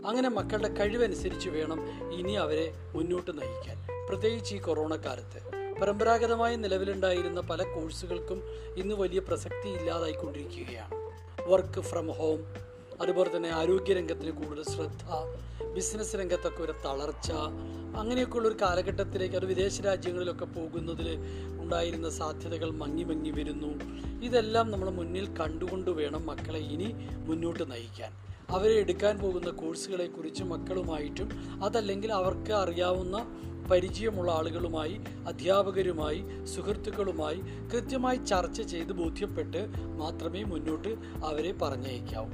അങ്ങനെ 0.08 0.30
മക്കളുടെ 0.30 0.74
കഴിവനുസരിച്ച് 0.74 1.50
വേണം 1.50 2.12
ഇനി 2.14 2.32
അവരെ 2.32 2.72
മുന്നോട്ട് 2.96 3.42
നയിക്കാൻ. 3.42 4.08
പ്രത്യേകിച്ച് 4.10 4.56
ഈ 4.56 4.60
കൊറോണ 4.60 4.96
കാലത്ത്. 4.96 5.52
പരമ്പരാഗതമായി 5.82 6.56
നിലവിലുണ്ടായിരുന്ന 6.56 7.42
പല 7.42 7.64
കോഴ്സുകൾക്കും 7.64 8.44
ഇന്ന് 8.78 8.96
വലിയ 8.96 9.20
പ്രസക്തി 9.20 9.70
ഇല്ലാതായിക്കൊണ്ടിരിക്കുകയാണ്. 9.70 11.01
വർക്ക് 11.48 11.82
ഫ്രം 11.82 12.08
ഹോം 12.12 12.40
അതുപോലെ 13.02 13.38
തന്നെ 13.38 13.50
ആരോഗ്യരംഗത്തിന് 13.50 14.32
കൂടുതൽ 14.32 14.64
ശ്രദ്ധ 14.64 15.04
ബിസിനസ് 15.76 16.16
രംഗത്തൊക്കെ 16.16 16.64
ഒരു 16.64 16.74
തളർച്ച 16.86 17.32
അങ്ങനെയൊക്കെയുള്ള 17.98 18.48
ഒരു 18.48 18.58
കാലഘട്ടത്തിലേക്ക് 18.62 19.36
അത് 19.36 19.46
വിദേശ 19.46 19.82
രാജ്യങ്ങളിലൊക്കെ 19.82 20.46
പോകുന്നതിൽ 20.46 21.20
ഉണ്ടായിരുന്ന 21.60 22.10
സാധ്യതകൾ 22.10 22.72
മങ്ങി 22.72 23.04
മങ്ങി 23.04 23.32
വരുന്നു. 23.32 23.72
ഇതെല്ലാം 24.24 24.72
നമ്മൾ 24.72 24.90
മുന്നിൽ 24.90 25.28
കണ്ടുകൊണ്ട് 25.40 25.92
വേണം 25.92 26.26
മക്കളെ 26.26 26.60
ഇനി 26.60 26.90
മുന്നോട്ട് 27.18 27.72
നയിക്കാൻ. 27.72 28.12
അവരെ 28.52 28.74
എടുക്കാൻ 28.74 29.16
പോകുന്ന 29.18 29.50
കോഴ്സുകളെ 29.50 30.08
കുറിച്ച് 30.08 30.44
മക്കളുമായിട്ടും 30.44 31.30
അതല്ലെങ്കിൽ 31.64 32.14
അവർക്ക് 32.14 32.54
അറിയാവുന്ന 32.54 33.18
പരിചയമുള്ള 33.72 34.32
ആളുകളുമായി 34.32 34.96
അധ്യാപകരുമായി 35.28 36.22
സുഹൃത്തുക്കളുമായി 36.46 37.40
കൃത്യമായി 37.74 38.18
ചർച്ച 38.18 38.62
ചെയ്ത് 38.62 38.94
ബോധ്യപ്പെട്ട് 38.94 39.62
മാത്രമേ 39.98 40.44
മുന്നോട്ട് 40.44 40.94
അവരെ 41.26 41.52
പറഞ്ഞയക്കാവൂ. 41.62 42.32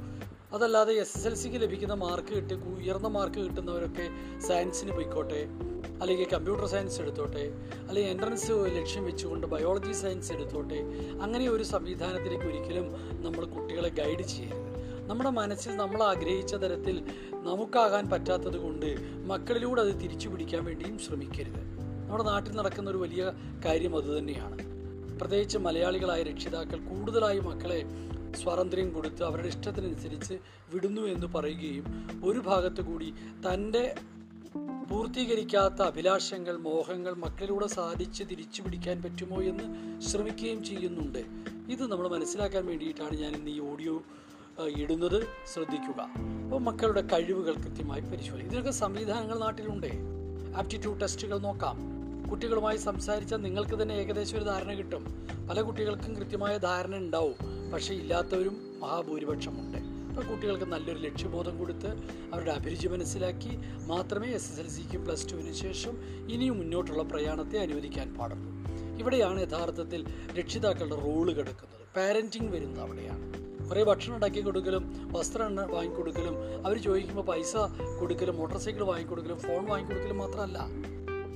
അതല്ലാതെ 0.54 0.94
എസ് 0.94 1.18
എസ് 1.18 1.28
എൽ 1.28 1.34
സിക്ക് 1.34 1.56
ലഭിക്കുന്ന 1.56 1.94
മാർക്ക് 1.94 2.34
കിട്ടി 2.36 2.56
ഉയർന്ന 2.56 3.08
മാർക്ക് 3.08 3.40
കിട്ടുന്നവരൊക്കെ 3.40 4.06
സയൻസിന് 4.48 4.92
പോയിക്കോട്ടെ 4.92 5.42
അല്ലെങ്കിൽ 6.02 6.28
കമ്പ്യൂട്ടർ 6.34 6.66
സയൻസ് 6.66 7.02
എടുത്തോട്ടെ 7.02 7.44
അല്ലെങ്കിൽ 7.88 8.12
എൻട്രൻസ് 8.12 8.52
ലക്ഷ്യം 8.52 9.06
വെച്ചുകൊണ്ട് 9.06 9.48
ബയോളജി 9.48 9.92
സയൻസ് 9.92 10.32
എടുത്തോട്ടെ 10.32 10.80
അങ്ങനെ 11.22 11.50
ഒരു 11.50 11.64
സംവിധാനത്തിലേക്ക് 11.64 12.46
ഒരിക്കലും 12.46 12.88
നമ്മൾ 13.24 13.46
കുട്ടികളെ 13.46 13.90
ഗൈഡ് 13.90 14.22
ചെയ്യരുത്. 14.22 14.67
നമ്മുടെ 15.08 15.30
മനസ്സിൽ 15.30 15.76
നമ്മൾ 15.76 16.04
ആഗ്രഹിച്ച 16.04 16.56
തരത്തിൽ 16.56 16.96
നമുക്കാകാൻ 17.34 18.10
പറ്റാത്തത് 18.10 18.58
കൊണ്ട് 18.58 18.90
മക്കളിലൂടെ 19.26 19.82
അത് 19.82 20.02
തിരിച്ചു 20.02 20.30
പിടിക്കാൻ 20.30 20.66
വേണ്ടിയും 20.66 21.00
ശ്രമിക്കരുത്. 21.00 21.62
നമ്മുടെ 22.04 22.24
നാട്ടിൽ 22.24 22.56
നടക്കുന്ന 22.56 22.90
ഒരു 22.90 22.98
വലിയ 22.98 23.32
കാര്യം 23.66 23.96
അതുതന്നെയാണ് 23.96 24.58
പ്രത്യേകിച്ച് 25.20 25.58
മലയാളികളായ 25.58 26.24
രക്ഷിതാക്കൾ 26.24 26.80
കൂടുതലായി 26.80 27.40
മക്കളെ 27.40 27.86
സ്വാതന്ത്ര്യം 28.36 28.94
കൊടുത്ത് 28.94 29.24
അവരുടെ 29.24 29.48
ഇഷ്ടത്തിനനുസരിച്ച് 29.48 30.34
വിടുന്നു 30.74 31.02
എന്ന് 31.02 31.28
പറയുകയും 31.28 31.86
ഒരു 32.26 32.40
ഭാഗത്തു 32.40 32.82
കൂടി 32.82 33.14
തന്റെ 33.46 33.96
പൂർത്തീകരിക്കാത്ത 34.90 35.82
അഭിലാഷങ്ങൾ 35.82 36.58
മോഹങ്ങൾ 36.58 37.14
മക്കളിലൂടെ 37.14 37.68
സാധിച്ച് 37.68 38.24
തിരിച്ചു 38.24 38.62
പിടിക്കാൻ 38.62 39.02
പറ്റുമോ 39.02 39.42
എന്ന് 39.42 40.00
ശ്രമിക്കുകയും 40.02 40.64
ചെയ്യുന്നുണ്ട്. 40.64 41.20
ഇത് 41.70 41.92
നമ്മൾ 41.92 42.08
മനസ്സിലാക്കാൻ 42.08 42.66
വേണ്ടിയിട്ടാണ് 42.66 43.18
ഞാൻ 43.18 43.36
ഇന്ന് 43.36 43.52
ഈ 43.52 43.60
ഓഡിയോ 43.60 44.04
ഇടുന്നത് 44.66 45.28
ശ്രദ്ധിക്കുക. 45.54 46.02
അപ്പോൾ 46.44 46.62
മക്കളുടെ 46.62 47.02
കഴിവുകൾ 47.02 47.54
കൃത്യമായി 47.54 48.02
പരിശോധിക്കും 48.02 48.48
ഇതിനൊക്കെ 48.48 48.72
സംവിധാനങ്ങൾ 48.72 49.40
നാട്ടിലുണ്ട്. 49.40 49.88
ആപ്റ്റിറ്റ്യൂഡ് 50.58 51.02
ടെസ്റ്റുകൾ 51.02 51.38
നോക്കാം. 51.38 51.98
കുട്ടികളുമായി 52.30 52.78
സംസാരിച്ചാൽ 52.78 53.38
നിങ്ങൾക്ക് 53.38 53.82
തന്നെ 53.82 53.94
ഏകദേശം 53.94 54.38
ഒരു 54.38 54.44
ധാരണ 54.44 54.74
കിട്ടും. 54.74 55.28
പല 55.50 55.62
കുട്ടികൾക്കും 55.62 56.16
കൃത്യമായ 56.16 56.58
ധാരണ 56.58 56.96
ഉണ്ടാവും. 56.96 57.36
പക്ഷേ 57.74 57.94
ഇല്ലാത്തവരും 57.94 58.80
മഹാഭൂരിപക്ഷമുണ്ട്. 58.80 59.78
അപ്പോൾ 59.78 60.32
കുട്ടികൾക്ക് 60.32 60.66
നല്ലൊരു 60.66 61.00
ലക്ഷ്യബോധം 61.00 61.58
കൊടുത്ത് 61.58 61.88
അവരുടെ 62.34 62.52
അഭിരുചി 62.52 62.88
മനസ്സിലാക്കി 62.88 63.60
മാത്രമേ 63.88 64.28
എസ് 64.28 64.52
എസ് 64.52 64.60
എൽ 64.60 64.68
സിക്ക് 64.68 64.98
പ്ലസ് 64.98 65.32
ടുവിന് 65.32 65.54
ശേഷം 65.54 65.98
ഇനിയും 66.30 66.58
മുന്നോട്ടുള്ള 66.58 67.04
പ്രയാണത്തെ 67.04 67.60
അനുവദിക്കാൻ 67.60 68.14
പാടുള്ളൂ. 68.14 68.52
ഇവിടെയാണ് 69.00 69.42
യഥാർത്ഥത്തിൽ 69.42 70.06
രക്ഷിതാക്കളുടെ 70.40 70.96
റോൾ 70.96 71.34
കിടക്കുന്നത്. 71.34 71.88
പാരന്റിങ് 71.96 72.52
വരുന്നത് 72.52 72.82
അവിടെയാണ്. 72.82 73.47
കുറേ 73.70 73.84
ഭക്ഷണം 73.84 74.16
ഉണ്ടാക്കി 74.16 74.42
കൊടുക്കലും 74.42 75.10
വസ്ത്രം 75.12 75.56
വാങ്ങിക്കൊടുക്കലും. 75.56 76.66
അവർ 76.66 76.78
ചോദിക്കുമ്പോൾ 76.78 77.22
പൈസ 77.22 77.56
കൊടുക്കലും 78.00 78.38
മോട്ടോർ 78.38 78.60
സൈക്കിൾ 78.60 78.84
വാങ്ങിക്കൊടുക്കലും 78.84 79.38
ഫോൺ 79.38 79.66
വാങ്ങിക്കൊടുക്കലും 79.66 80.18
മാത്രമല്ല. 80.18 80.58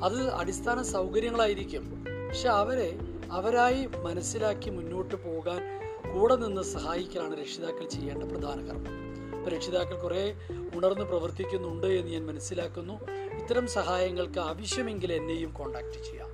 അത് 0.04 0.34
അടിസ്ഥാന 0.34 0.82
സൗകര്യങ്ങളായിരിക്കും. 0.82 2.06
പക്ഷെ 2.30 2.50
അവരെ 2.50 3.00
അവരായി 3.32 3.86
മനസ്സിലാക്കി 3.86 4.70
മുന്നോട്ട് 4.70 5.16
പോകാൻ 5.16 5.82
കൂടെ 6.14 6.36
നിന്ന് 6.36 6.62
സഹായിക്കലാണ് 6.62 7.40
രക്ഷിതാക്കൾ 7.40 7.90
ചെയ്യേണ്ട 7.90 8.24
പ്രധാന 8.24 8.68
കർമ്മം. 8.68 9.02
ഇപ്പോൾ 9.38 9.52
രക്ഷിതാക്കൾ 9.52 10.00
കുറേ 10.00 10.36
ഉണർന്ന് 10.76 11.06
പ്രവർത്തിക്കുന്നുണ്ട് 11.06 11.88
എന്ന് 11.88 12.12
ഞാൻ 12.12 12.26
മനസ്സിലാക്കുന്നു. 12.26 12.94
ഇത്തരം 13.12 13.68
സഹായങ്ങൾക്ക് 13.68 14.40
ആവശ്യമെങ്കിൽ 14.40 15.14
എന്നെയും 15.14 15.54
കോണ്ടാക്ട് 15.54 16.04
ചെയ്യാം. 16.04 16.28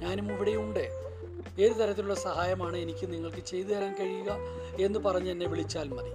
ഞാനും 0.00 0.32
ഇവിടെയുണ്ട്. 0.32 1.13
ഏത് 1.58 1.72
തരത്തിലുള്ള 1.72 2.14
സഹായമാണ് 2.14 2.76
എനിക്ക് 2.76 3.12
നിങ്ങൾക്ക് 3.12 3.44
ചെയ്തു 3.46 3.68
തരാൻ 3.68 3.94
കഴിയുക 4.00 4.38
എന്ന് 4.80 4.98
പറഞ്ഞ് 4.98 5.30
എന്നെ 5.30 5.46
വിളിച്ചാൽ 5.46 5.88
മതി. 5.88 6.10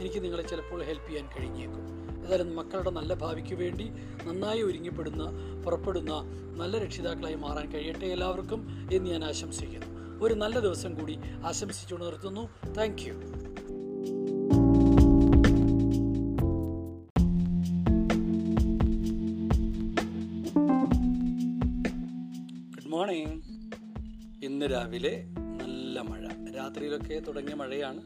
എനിക്ക് 0.00 0.24
നിങ്ങളെ 0.24 0.42
ചിലപ്പോൾ 0.42 0.84
ഹെൽപ്പ് 0.84 1.08
ചെയ്യാൻ 1.08 1.28
കഴിഞ്ഞേക്കും. 1.38 1.90
ഏതായാലും 2.26 2.56
മക്കളുടെ 2.56 2.90
നല്ല 2.90 3.14
ഭാവിക്ക് 3.14 3.54
വേണ്ടി 3.54 3.92
നന്നായി 4.24 4.62
ഒരുങ്ങിപ്പെടുന്ന 4.62 5.30
പുറപ്പെടുന്ന 5.64 6.12
നല്ല 6.56 6.78
രക്ഷിതാക്കളായി 6.78 7.34
മാറാൻ 7.34 7.72
കഴിയട്ടെ 7.72 8.06
എല്ലാവർക്കും 8.06 8.88
എന്ന് 8.92 9.10
ഞാൻ 9.10 9.24
ആശംസിക്കുന്നു. 9.24 10.20
ഒരു 10.24 10.34
നല്ല 10.34 10.58
ദിവസം 10.58 10.94
കൂടി 10.94 11.18
ആശംസിച്ചുകൊണ്ട് 11.46 12.06
നിർത്തുന്നു. 12.06 12.72
താങ്ക് 12.74 13.39
രാവിലെ 24.80 25.24
നല്ല 25.56 26.00
മഴ. 26.00 26.52
രാത്രിയിലൊക്കെ 26.52 27.18
തുടങ്ങിയ 27.18 27.54
മഴയാണ് 27.54 28.00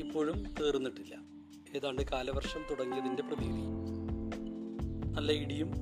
ഇപ്പോഴും 0.00 0.54
തീർന്നിട്ടില്ല. 0.60 1.14
ഏതാണ്ട് 1.76 2.02
കാലവർഷം 2.12 2.60
തുടങ്ങിയതിന്റെ 2.70 3.22
പ്രതീതി. 3.22 3.62
നല്ല 5.12 5.32
ഇടിയും 5.32 5.72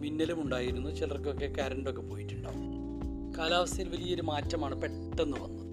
മിന്നലും 0.00 0.42
ഉണ്ടായിരുന്നു. 0.42 0.90
ചിലർക്കൊക്കെ 0.90 1.46
കരണ്ടൊക്കെ 1.46 2.02
പോയിട്ടുണ്ടാവും. 2.02 2.72
കാലാവസ്ഥയിൽ 3.38 3.88
വലിയൊരു 3.88 4.22
മാറ്റമാണ് 4.22 4.82
പെട്ടെന്ന് 4.82 5.36
വന്നത്. 5.36 5.66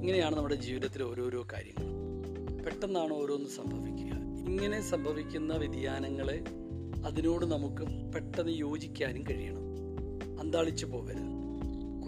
ഇങ്ങനെയാണ് 0.00 0.36
നമ്മുടെ 0.36 0.54
ജീവിതത്തിലെ 0.54 1.04
ഓരോരോ 1.04 1.46
കാര്യങ്ങൾ. 1.52 1.86
പെട്ടെന്നാണ് 2.62 3.12
ഓരോന്ന് 3.12 3.48
സംഭവിക്കുക. 3.48 4.12
ഇങ്ങനെ 4.48 4.80
സംഭവിക്കുന്ന 4.80 5.56
വ്യതിയാനങ്ങളെ 5.56 6.44
അതിനോട് 7.06 7.46
നമുക്ക് 7.46 8.12
പെട്ടെന്ന് 8.12 8.52
യോജിക്കാനും 8.52 9.22
കഴിയണം. 9.22 9.66
അന്താളിച്ചു 10.40 10.86
പോകരുത്. 10.86 11.25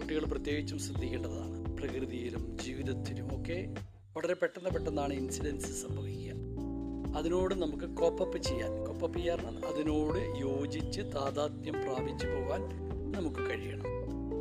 കുട്ടികൾ 0.09 0.31
പ്രത്യേകിച്ചും 0.31 0.79
ശ്രദ്ധിക്കേണ്ടതാണ്. 0.79 1.77
പ്രകൃതിയിലും 1.77 2.57
ജീവിതത്തിലും 2.57 3.41
ഒക്കെ 3.41 3.73
വളരെ 4.17 4.33
പെട്ടെന്ന് 4.33 4.69
പെട്ടെന്നാണ് 4.69 5.13
ഇൻസിഡൻസ് 5.13 5.87
സംഭവിക്കുക. 5.87 6.33
അതിനോട് 7.17 7.55
നമുക്ക് 7.55 7.83
കോപ്പപ്പ് 7.83 8.37
ചെയ്യാൻ 8.37 8.85
കോപ്പപ്പ് 8.85 9.17
ചെയ്യാൻ 9.17 9.39
അതിനോട് 9.39 10.17
യോജിച്ച് 10.39 11.01
താതാത്മ്യം 11.01 11.73
പ്രാപിച്ചു 11.73 12.27
പോകാൻ 12.27 12.61
നമുക്ക് 13.11 13.49
കഴിയണം. 13.49 13.83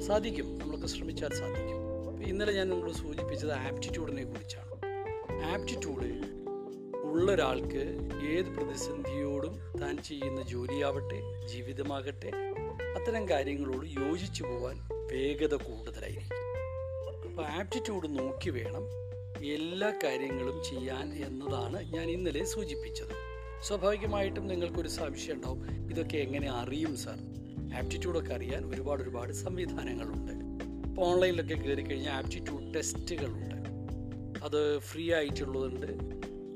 സാധിക്കും. 0.01 0.59
നമുക്ക് 0.59 0.87
ശ്രമിച്ചാൽ 0.87 1.29
സാധിക്കും. 1.29 2.23
ഇന്നലെ 2.23 2.53
ഞാൻ 2.53 2.69
നിങ്ങളോട് 2.69 2.97
സൂചിപ്പിച്ചത് 2.97 3.53
ആപ്റ്റിറ്റ്യൂഡിനെ 3.53 4.25
കുറിച്ചാണ്. 4.25 4.71
ആപ്റ്റിറ്റ്യൂഡ് 5.45 6.05
ഉള്ള 6.97 7.33
ഒരാൾക്ക് 7.33 8.11
ഏത് 8.31 8.47
പ്രതിസന്ധിയോടും 8.47 9.81
താൻ 9.81 10.03
ചെയ്യുന്ന 10.03 10.43
ജോലിയാവട്ടെ 10.43 11.47
ജീവിതമാകട്ടെ 11.47 12.31
അത്തരം 12.99 13.29
കാര്യങ്ങളോട് 13.29 13.87
യോജിച്ചു 13.87 14.43
പോകാൻ 14.43 14.98
വേഗത 15.13 15.55
കൂടുതലായിരിക്കും. 15.55 16.39
അപ്പോൾ 17.31 17.47
ആപ്റ്റിറ്റ്യൂഡ് 17.47 18.19
നോക്കി 18.19 18.51
വേണം 18.51 18.85
എല്ലാ 19.45 19.93
കാര്യങ്ങളും 20.05 20.63
ചെയ്യാൻ 20.65 21.13
എന്നതാണ് 21.15 21.95
ഞാൻ 21.95 22.11
ഇന്നലെ 22.11 22.45
സൂചിപ്പിച്ചത്. 22.45 23.15
സ്വാഭാവികമായിട്ടും 23.63 24.47
നിങ്ങൾക്കൊരു 24.47 24.89
സംശയം 24.89 25.35
ഉണ്ടാവും. 25.35 25.91
ഇതൊക്കെ 25.91 26.17
എങ്ങനെ 26.17 26.51
അറിയും 26.51 26.97
സാർ? 26.97 27.19
ആപ്റ്റിറ്റ്യൂഡൊക്കെ 27.77 28.35
അറിയാൻ 28.35 28.75
ഒരുപാട് 28.75 29.03
ഒരുപാട് 29.03 29.33
സംവിധാനങ്ങളുണ്ട്. 29.33 30.33
ഇപ്പോൾ 30.89 31.03
ഓൺലൈനിലൊക്കെ 31.03 31.55
കയറി 31.55 31.83
കഴിഞ്ഞാൽ 31.83 32.13
ആപ്റ്റിറ്റ്യൂഡ് 32.13 32.75
ടെസ്റ്റുകളുണ്ട് 32.75 33.59
അത് 34.45 34.79
ഫ്രീ 34.79 35.13
ആയിട്ടുള്ളതുണ്ട് 35.13 35.87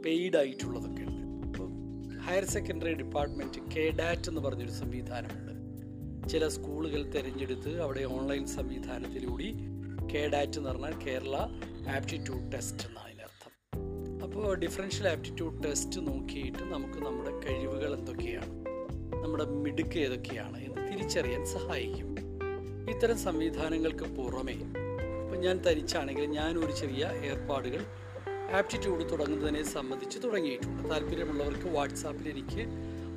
പെയ്ഡ് 0.03 0.37
ആയിട്ടുള്ളതൊക്കെ 0.37 1.03
ഉണ്ട്. 1.03 1.47
ഇപ്പോൾ 1.47 1.69
ഹയർ 2.19 2.45
സെക്കൻഡറി 2.45 2.95
ഡിപ്പാർട്ട്മെന്റ് 2.95 3.75
കെ 3.75 3.91
ഡാറ്റ് 3.91 4.29
എന്ന് 4.29 4.41
പറഞ്ഞൊരു 4.41 4.71
സംവിധാനമുണ്ട്. 4.71 5.42
ചില 6.31 6.49
സ്കൂളുകൾ 6.49 7.03
തിരഞ്ഞെടുത്ത് 7.11 7.81
അവിടെ 7.81 8.05
ഓൺലൈൻ 8.05 8.47
സംവിധാനത്തിലൂടെ 8.47 9.49
കേഡാറ്റ് 10.13 10.59
എന്ന് 10.59 10.71
പറഞ്ഞാൽ 10.71 10.95
കേരള 11.07 11.37
ആപ്റ്റിറ്റ്യൂഡ് 11.97 12.53
ടെസ്റ്റ് 12.53 12.89
എന്നാണ് 12.89 13.09
അതിനർത്ഥം 13.09 13.53
അപ്പോൾ 14.23 14.57
ഡിഫറൻഷ്യൽ 14.57 15.09
ആപ്റ്റിറ്റ്യൂഡ് 15.09 15.65
ടെസ്റ്റ് 15.65 16.07
നോക്കിയിട്ട് 16.07 16.59
നമുക്ക് 16.59 16.99
നമ്മുടെ 16.99 17.33
കഴിവുകൾ 17.47 17.95
എന്തൊക്കെയാണ് 17.99 18.55
നമ്മുടെ 19.25 19.45
മിടുക്ക് 19.45 19.99
ഏതൊക്കെയാണ് 19.99 20.65
എന്ന് 20.65 20.93
തിരിച്ചറിയാൻ 20.93 21.47
സഹായിക്കും. 21.47 22.09
ഇത്തരം 22.91 23.19
സംവിധാനങ്ങൾക്ക് 23.19 24.05
പുറമേ 24.05 24.53
ഇപ്പം 25.23 25.41
ഞാൻ 25.41 25.61
തനിച്ചാണെങ്കിൽ 25.67 26.25
ഞാൻ 26.25 26.59
ഒരു 26.59 26.73
ചെറിയ 26.73 27.05
ഏർപ്പാടുകൾ 27.07 27.83
ആപ്റ്റിറ്റ്യൂഡ് 28.53 29.13
തുടങ്ങുന്നതിനെ 29.13 29.63
സംബന്ധിച്ച് 29.63 30.19
തുടങ്ങിയിട്ടുണ്ട്. 30.25 30.91
താല്പര്യമുള്ളവർക്ക് 30.91 31.69
വാട്സാപ്പിൽ 31.69 32.29
എനിക്ക് 32.29 32.65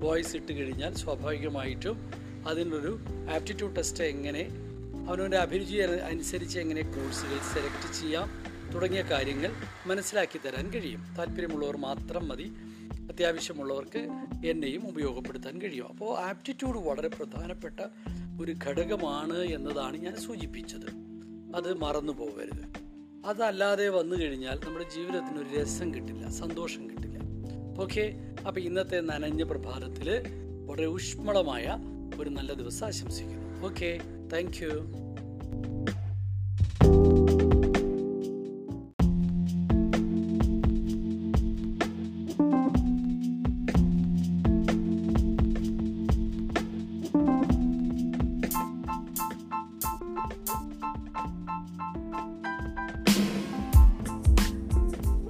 വോയിസ് 0.05 0.35
ഇട്ട് 0.35 0.51
കഴിഞ്ഞാൽ 0.51 0.93
സ്വാഭാവികമായിട്ടും 0.93 2.24
അതിനൊരു 2.47 2.99
ആപ്റ്റിറ്റ്യൂഡ് 3.33 3.75
ടെസ്റ്റ് 3.75 4.03
എങ്ങനെ 4.03 4.49
അവനവന്റെ 5.09 5.37
അഭിരുചി 5.37 5.77
അനുസരിച്ച് 5.77 6.59
എങ്ങനെ 6.59 6.81
കോഴ്സുകൾ 6.81 7.37
സെലക്ട് 7.53 7.93
ചെയ്യാം 7.93 8.55
തുടങ്ങിയ 8.73 9.01
കാര്യങ്ങൾ 9.01 9.51
മനസ്സിലാക്കി 9.87 10.37
തരാൻ 10.37 10.71
കഴിയും. 10.73 11.05
താല്പര്യമുള്ളവർ 11.17 11.77
മാത്രം 11.77 12.27
മതി. 12.27 12.51
അത്യാവശ്യമുള്ളവർക്ക് 13.11 14.09
എന്നെയും 14.45 14.87
ഉപയോഗപ്പെടുത്താൻ 14.87 15.61
കഴിയും. 15.61 15.87
അപ്പോൾ 15.87 16.19
ആപ്റ്റിറ്റ്യൂഡ് 16.19 16.77
വളരെ 16.77 17.07
പ്രധാനപ്പെട്ട 17.07 17.79
ഒരു 18.41 18.55
ഘടകമാണ് 18.67 19.37
എന്നതാണ് 19.37 19.97
ഞാൻ 19.97 20.15
സൂചിപ്പിച്ചത്. 20.15 20.85
അത് 21.55 21.73
മറന്നു 21.73 22.13
പോകരുത്. 22.13 22.85
അതല്ലാതെ 23.25 23.89
വന്നു 23.89 24.15
കഴിഞ്ഞാൽ 24.15 24.59
നമ്മുടെ 24.65 24.85
ജീവിതത്തിന് 24.95 25.37
ഒരു 25.37 25.61
രസം 25.61 25.93
കിട്ടില്ല 25.93 26.29
സന്തോഷം 26.29 26.89
കിട്ടില്ല. 26.89 27.19
ഓക്കെ? 27.79 28.13
അപ്പോൾ 28.47 28.59
ഇന്നത്തെ 28.59 29.01
നനഞ്ഞ 29.01 29.43
പ്രഭാതത്തിൽ 29.43 30.21
വളരെ 30.65 30.87
ഊഷ്മളമായ 30.87 31.77
ഒരു 32.19 32.29
നല്ല 32.29 32.53
ദിവസം 32.53 32.87
ആശംസിക്കുന്നു. 32.87 33.65
Okay 33.65 33.99
thank 34.33 34.63
you 34.63 34.71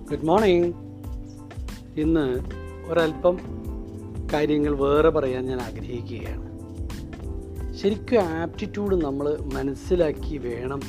good 0.10 0.26
morning 0.26 0.74
ഇന്ന് 2.02 2.40
ഒരല്പം 2.90 3.36
കാര്യങ്ങൾ 4.34 4.76
വേറെ 4.76 5.10
പറയാൻ 5.10 5.46
ഞാൻ 5.46 5.62
ആഗ്രഹിക്കുകയാണ്. 5.62 6.55
ശരിക്കും 7.86 8.20
ആപ്റ്റിറ്റ്യൂഡ് 8.20 9.06
നമ്മൾ 9.06 9.38
മനസ്സിലാക്കി 9.54 10.38
വേണം 10.38 10.80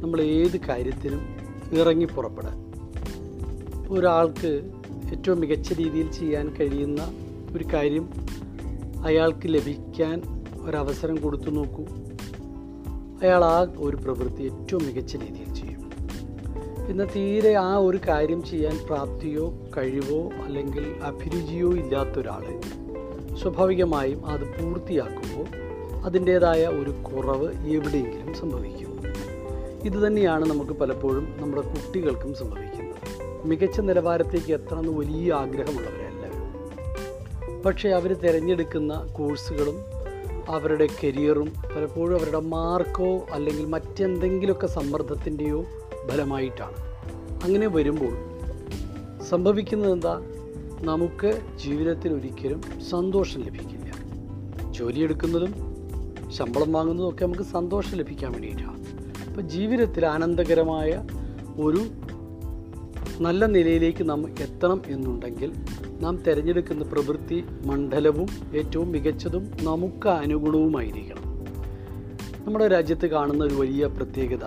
നമ്മൾ 0.00 0.20
ഏത് 0.20 0.60
കാര്യത്തിനും 0.60 1.36
ഇറങ്ങി 1.72 2.04
പുറപ്പെടാൻ. 2.04 2.72
ഒരാൾക്ക് 3.88 4.70
ഏറ്റവും 5.12 5.40
മികച്ച 5.40 5.72
രീതിയിൽ 5.72 6.10
ചെയ്യാൻ 6.10 6.56
കഴിയുന്ന 6.60 7.12
ഒരു 7.56 7.64
കാര്യം 7.64 8.08
അയാൾക്ക് 9.04 9.40
ലഭിക്കാൻ 9.46 10.46
ഒരവസരം 10.60 11.16
കൊടുത്തു 11.16 11.50
നോക്കൂ. 11.50 11.84
അയാൾ 13.22 13.44
ആ 13.44 13.66
ഒരു 13.76 13.96
പ്രവൃത്തി 13.96 14.42
ഏറ്റവും 14.42 14.86
മികച്ച 14.86 15.16
രീതിയിൽ 15.16 15.54
ചെയ്യും. 15.54 15.92
എന്നാൽ 16.88 17.08
തീരെ 17.16 17.54
ആ 17.54 17.76
ഒരു 17.76 18.00
കാര്യം 18.08 18.42
ചെയ്യാൻ 18.42 18.78
പ്രാപ്തിയോ 18.86 19.58
കഴിവോ 19.76 20.30
അല്ലെങ്കിൽ 20.44 20.96
അഭിരുചിയോ 21.04 21.72
ഇല്ലാത്ത 21.72 22.18
ഒരാൾ 22.18 22.60
സ്വാഭാവികമായും 23.34 24.26
അത് 24.26 24.62
പൂർത്തിയാക്കുമ്പോൾ 24.62 25.67
അതിന്റേതായ 26.04 26.66
ഒരു 26.66 26.90
കുറവ് 26.90 27.66
എവിടെയെങ്കിലും 27.66 28.34
സംഭവിക്കും. 28.34 29.02
ഇതുതന്നെയാണ് 29.84 30.50
നമുക്ക് 30.50 30.70
പലപ്പോഴും 30.70 31.34
നമ്മുടെ 31.38 31.62
കുട്ടികൾക്കും 31.62 32.34
സംഭവിക്കുന്നത്. 32.34 32.98
മികച്ച 33.44 33.80
നിലവാരത്തേക്ക് 33.80 34.52
എത്തണമെന്ന് 34.52 34.92
വലിയ 34.92 35.32
ആഗ്രഹമുള്ളവരെല്ലാവരും 35.32 37.62
പക്ഷേ 37.62 37.88
അവർ 37.88 38.12
തിരഞ്ഞെടുക്കുന്ന 38.12 39.08
കോഴ്സുകളും 39.12 39.84
അവരുടെ 40.48 40.88
കരിയറും 41.04 41.52
പലപ്പോഴും 41.76 42.18
അവരുടെ 42.18 42.40
മാർക്കോ 42.40 43.26
അല്ലെങ്കിൽ 43.30 43.66
മറ്റെന്തെങ്കിലുമൊക്കെ 43.66 44.66
സമ്മർദ്ദത്തിന്റെയോ 44.66 45.64
ഫലമായിട്ടാണ്. 46.10 46.76
അങ്ങനെ 47.44 47.66
വരുമ്പോൾ 47.66 48.16
സംഭവിക്കുന്നത് 49.22 49.92
എന്താ? 49.92 50.22
നമുക്ക് 50.80 51.40
ജീവിതത്തിൽ 51.56 52.12
ഒരിക്കലും 52.12 52.62
സന്തോഷം 52.90 53.42
ലഭിക്കില്ല. 53.42 53.94
ജോലിയെടുക്കുന്നതും 54.72 55.67
ശമ്പളം 56.28 56.72
വാങ്ങുന്നതൊക്കെ 56.72 57.24
നമുക്ക് 57.24 57.42
സന്തോഷം 57.42 57.98
ലഭിക്കാൻ 57.98 58.32
വേണ്ടിയിട്ടാണ് 58.32 58.84
അപ്പോൾ 59.28 59.40
ജീവിതത്തിൽ 59.40 60.06
ആനന്ദകരമായ 60.06 61.04
ഒരു 61.60 61.80
നല്ല 63.20 63.46
നിലയിലേക്ക് 63.46 64.10
നാം 64.10 64.28
എത്തണം 64.28 64.82
എന്നുണ്ടെങ്കിൽ 64.86 65.52
നാം 66.00 66.16
തിരഞ്ഞെടുക്കുന്ന 66.16 66.84
പ്രവൃത്തി 66.84 67.44
മണ്ഡലവും 67.66 68.26
ഏറ്റവും 68.56 68.92
മികച്ചതും 68.92 69.50
നമുക്ക് 69.62 70.08
അനുഗുണവുമായിരിക്കണം. 70.08 71.22
നമ്മുടെ 72.46 72.68
രാജ്യത്ത് 72.68 73.06
കാണുന്ന 73.06 73.44
ഒരു 73.44 73.54
വലിയ 73.54 73.86
പ്രത്യേകത 73.86 74.44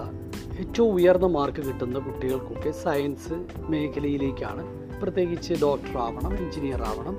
ഏറ്റവും 0.60 0.94
ഉയർന്ന 0.94 1.26
മാർക്ക് 1.26 1.62
കിട്ടുന്ന 1.66 2.00
കുട്ടികൾക്കൊക്കെ 2.00 2.72
സയൻസ് 2.72 3.46
മേഖലയിലേക്കാണ് 3.70 4.64
പ്രത്യേകിച്ച് 5.02 5.54
ഡോക്ടർ 5.62 5.98
ആവണം 5.98 6.38
എഞ്ചിനീയർ 6.38 6.82
ആവണം 6.82 7.18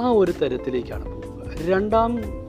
ആ 0.00 0.08
ഒരു 0.10 0.32
തരത്തിലേക്കാണ് 0.32 1.04
പോവുക. 1.04 1.42
രണ്ടാം 1.68 2.41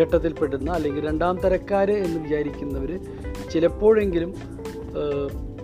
ഘട്ടത്തിൽപ്പെടുന്ന 0.00 0.70
അല്ലെങ്കിൽ 0.70 1.06
രണ്ടാം 1.06 1.36
തരക്കാർ 1.40 1.90
എന്ന് 1.90 2.20
വിചാരിക്കുന്നവർ 2.20 2.90
ചിലപ്പോഴെങ്കിലും 3.52 4.34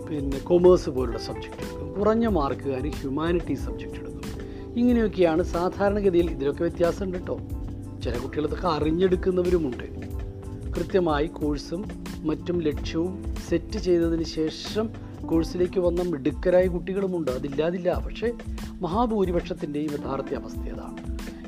പിന്നെ 0.09 0.39
കൊമേഴ്സ് 0.39 0.91
പോലുള്ള 0.91 1.19
സബ്ജക്റ്റ് 1.19 1.65
എടുക്കും. 1.65 1.93
കുറഞ്ഞ 1.93 2.27
മാർക്കുകാർ 2.27 2.89
ഹ്യൂമാനിറ്റി 2.89 3.55
സബ്ജക്റ്റ് 3.55 4.01
എടുക്കും. 4.01 4.23
ഇങ്ങനെയൊക്കെയാണ് 4.77 5.43
സാധാരണഗതിയിൽ 5.43 6.31
ഇതിലൊക്കെ 6.31 6.63
വ്യത്യാസമുണ്ട് 6.63 7.19
കേട്ടോ 7.19 7.39
ചില 8.05 8.19
കുട്ടികളതൊക്കെ 8.19 8.69
അറിഞ്ഞെടുക്കുന്നവരുമുണ്ട്. 8.69 9.87
കൃത്യമായി 10.77 11.27
കോഴ്സും 11.27 11.85
മറ്റും 12.19 12.63
ലക്ഷ്യവും 12.63 13.35
സെറ്റ് 13.49 13.79
ചെയ്തതിന് 13.79 14.23
ശേഷം 14.23 14.87
കോഴ്സിലേക്ക് 15.27 15.81
വന്ന 15.81 16.03
മിടുക്കരായ 16.03 16.67
കുട്ടികളുമുണ്ട്. 16.67 17.31
അതില്ലാതില്ല. 17.31 18.03
പക്ഷേ 18.07 18.33
മഹാഭൂരിപക്ഷത്തിന്റെയും 18.81 19.93
യഥാർത്ഥ 19.93 20.35
അവസ്ഥ 20.35 20.59
അതാണ്. 20.59 20.94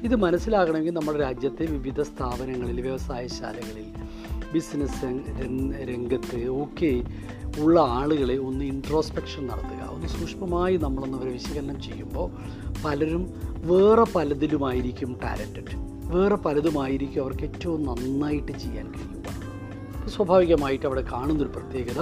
ഇത് 0.02 0.16
മനസ്സിലാകണമെങ്കിൽ 0.16 0.90
നമ്മുടെ 0.90 1.18
രാജ്യത്തെ 1.18 1.66
വിവിധ 1.66 2.02
സ്ഥാപനങ്ങളിൽ 2.02 2.80
വ്യവസായശാലകളിൽ 2.80 3.86
ബിസിനസ് 4.52 5.04
രംഗത്ത് 5.88 6.48
ഒക്കെ 6.48 7.02
ഉള്ള 7.60 7.80
ആളുകളെ 7.80 8.36
ഒന്ന് 8.36 8.64
ഇൻട്രോസ്പെക്ഷൻ 8.64 9.46
നടത്തുക. 9.46 9.90
ഒന്ന് 9.92 10.06
സൂക്ഷ്മമായി 10.06 10.76
നമ്മളൊന്ന് 10.76 11.18
അവരെ 11.18 11.32
വിശകലനം 11.32 11.82
ചെയ്യുമ്പോൾ 11.82 12.30
പലരും 12.84 13.34
വേറെ 13.46 14.04
പലതിലുമായിരിക്കും 14.14 15.18
ടാലന്റഡ് 15.22 15.76
വേറെ 16.16 16.34
പലതുമായിരിക്കും 16.34 17.22
അവർക്ക് 17.22 17.42
ഏറ്റവും 17.42 17.86
നന്നായിട്ട് 17.86 18.52
ചെയ്യാൻ 18.52 18.86
കഴിയുക. 18.86 20.08
സ്വാഭാവികമായിട്ട് 20.08 20.86
അവിടെ 20.86 21.04
കാണുന്നൊരു 21.12 21.50
പ്രത്യേകത 21.50 22.00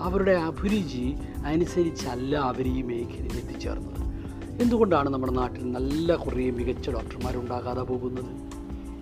അവരുടെ 0.00 0.32
അഭിരുചി 0.32 1.14
അനുസരിച്ചല്ല 1.44 2.36
അവർ 2.36 2.66
ഈ 2.66 2.82
മേഖലയിൽ 2.82 3.36
എത്തിച്ചേർന്നത്. 3.36 4.05
എന്തുകൊണ്ടാണ് 4.60 5.08
നമ്മുടെ 5.08 5.32
നാട്ടിൽ 5.32 5.72
നല്ല 5.72 6.14
കുറേ 6.14 6.50
മികച്ച 6.50 6.90
ഡോക്ടർമാരുണ്ടാകാതെ 6.90 7.82
പോകുന്നത്? 7.82 8.30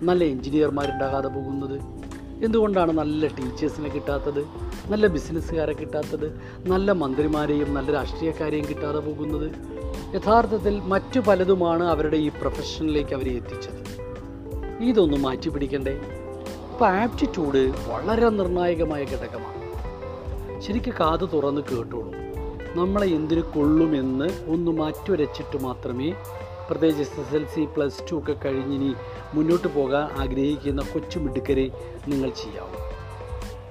നല്ല 0.05 0.23
എഞ്ചിനീയർമാരുണ്ടാകാതെ 0.23 1.27
പോകുന്നത്? 1.27 1.79
എന്തുകൊണ്ടാണ് 2.45 2.91
നല്ല 2.91 3.27
ടീച്ചേഴ്സിനെ 3.27 3.89
കിട്ടാത്തത്? 3.89 4.45
നല്ല 4.91 5.07
ബിസിനസ്സുകാരെ 5.07 5.73
കിട്ടാത്തത്? 5.73 6.41
നല്ല 6.67 6.91
മന്ത്രിമാരെയും 6.91 7.73
നല്ല 7.73 7.91
രാഷ്ട്രീയക്കാരെയും 7.91 8.65
കിട്ടാതെ 8.69 8.99
പോകുന്നത്? 8.99 9.51
യഥാർത്ഥത്തിൽ 10.15 10.79
മറ്റു 10.79 11.19
പലതുമാണ് 11.19 11.83
അവരുടെ 11.83 12.17
ഈ 12.17 12.29
പ്രൊഫഷനിലേക്ക് 12.29 13.15
അവരെ 13.15 13.31
എത്തിച്ചത്. 13.31 13.81
ഇതൊന്നും 14.83 15.21
മാറ്റി 15.21 15.49
പിടിക്കണ്ടേ 15.49 15.99
അപ്പോൾ 16.71 16.87
ആപ്റ്റിറ്റ്യൂഡ് 16.87 17.73
വളരെ 17.87 18.29
നിർണായകമായ 18.29 19.03
ഘടകമാണ്. 19.03 19.65
ശരിക്കും 20.61 20.93
കാത് 20.99 21.29
തുറന്ന് 21.33 21.61
കേട്ടോളൂ. 21.61 22.24
നമ്മളെ 22.75 23.07
എന്തിനു 23.07 23.41
കൊള്ളുമെന്ന് 23.41 24.25
ഒന്ന് 24.47 24.71
മാറ്റുരച്ചിട്ട് 24.71 25.63
മാത്രമേ 25.63 26.13
പ്രത്യേകിച്ച് 26.69 27.03
S 27.03 27.19
S 27.19 27.35
L 27.35 27.45
C 27.45 27.67
plus 27.75 28.11
two 28.11 28.17
ഒക്കെ 28.17 28.31
കഴിഞ്ഞിനി 28.31 28.93
മുന്നോട്ട് 29.33 29.67
പോകാൻ 29.67 30.03
ആഗ്രഹിക്കുന്ന 30.21 30.81
കൊച്ചു 30.81 31.19
മിടുക്കരെ 31.19 31.71
നിങ്ങൾ 32.07 32.29
ചെയ്യാവൂ. 32.29 32.79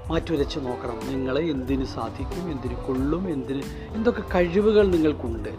മാറ്റുരച്ച് 0.09 0.59
നോക്കണം. 0.59 0.99
നിങ്ങളെ 1.09 1.43
എന്തിന് 1.51 1.85
സാധിക്കും 1.85 2.51
എന്തിന് 2.51 2.75
കൊള്ളും 2.75 3.33
എന്തിന് 3.33 3.62
എന്തൊക്കെ 3.90 4.23
കഴിവുകൾ 4.35 4.87
നിങ്ങൾക്കുണ്ട് 4.87 5.53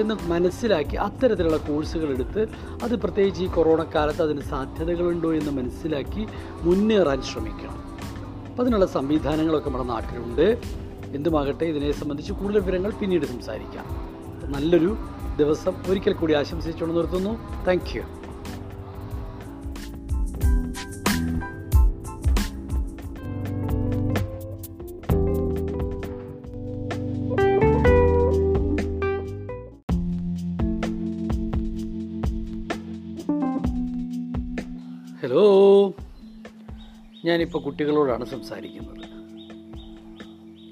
എന്ന് 0.00 0.14
മനസ്സിലാക്കി 0.22 0.96
അത്തരത്തിലുള്ള 0.96 1.56
കോഴ്സുകൾ 1.56 2.08
എടുത്ത് 2.10 2.46
അത് 2.82 2.96
പ്രത്യേകിച്ച് 2.96 3.44
ഈ 3.44 3.46
കൊറോണ 3.46 3.86
കാലത്ത് 3.94 4.22
അതിന് 4.22 4.40
സാധ്യതകളുണ്ടോ 4.40 5.32
എന്ന് 5.34 5.50
മനസ്സിലാക്കി 5.50 6.26
മുന്നേറാൻ 6.62 7.22
ശ്രമിക്കണം. 7.22 7.78
അപ്പോൾ 8.48 8.62
അതിനുള്ള 8.62 8.86
സംവിധാനങ്ങളൊക്കെ 8.86 9.68
നമ്മുടെ 9.68 9.88
നാട്ടിലുണ്ട്. 9.88 10.79
എന്തുമാകട്ടെ 11.16 11.64
ഇതിനെ 11.64 11.92
സംബന്ധിച്ച് 11.92 12.32
കൂടുതൽ 12.32 12.60
വിവരങ്ങൾ 12.60 12.92
പിന്നീട് 13.00 13.26
സംസാരിക്കാം. 13.26 13.86
നല്ലൊരു 14.52 14.96
ദിവസം 15.38 15.74
ഒരിക്കൽ 15.88 16.12
കൂടി 16.12 16.32
ആശംസിച്ചുകൊണ്ട് 16.32 16.96
നിർത്തുന്നു. 16.96 17.32
താങ്ക് 17.66 17.98
ഹലോ 35.22 35.42
ഞാനിപ്പോൾ 37.24 37.62
കുട്ടികളോടാണ് 37.62 38.24
സംസാരിക്കുന്നത്. 38.24 39.19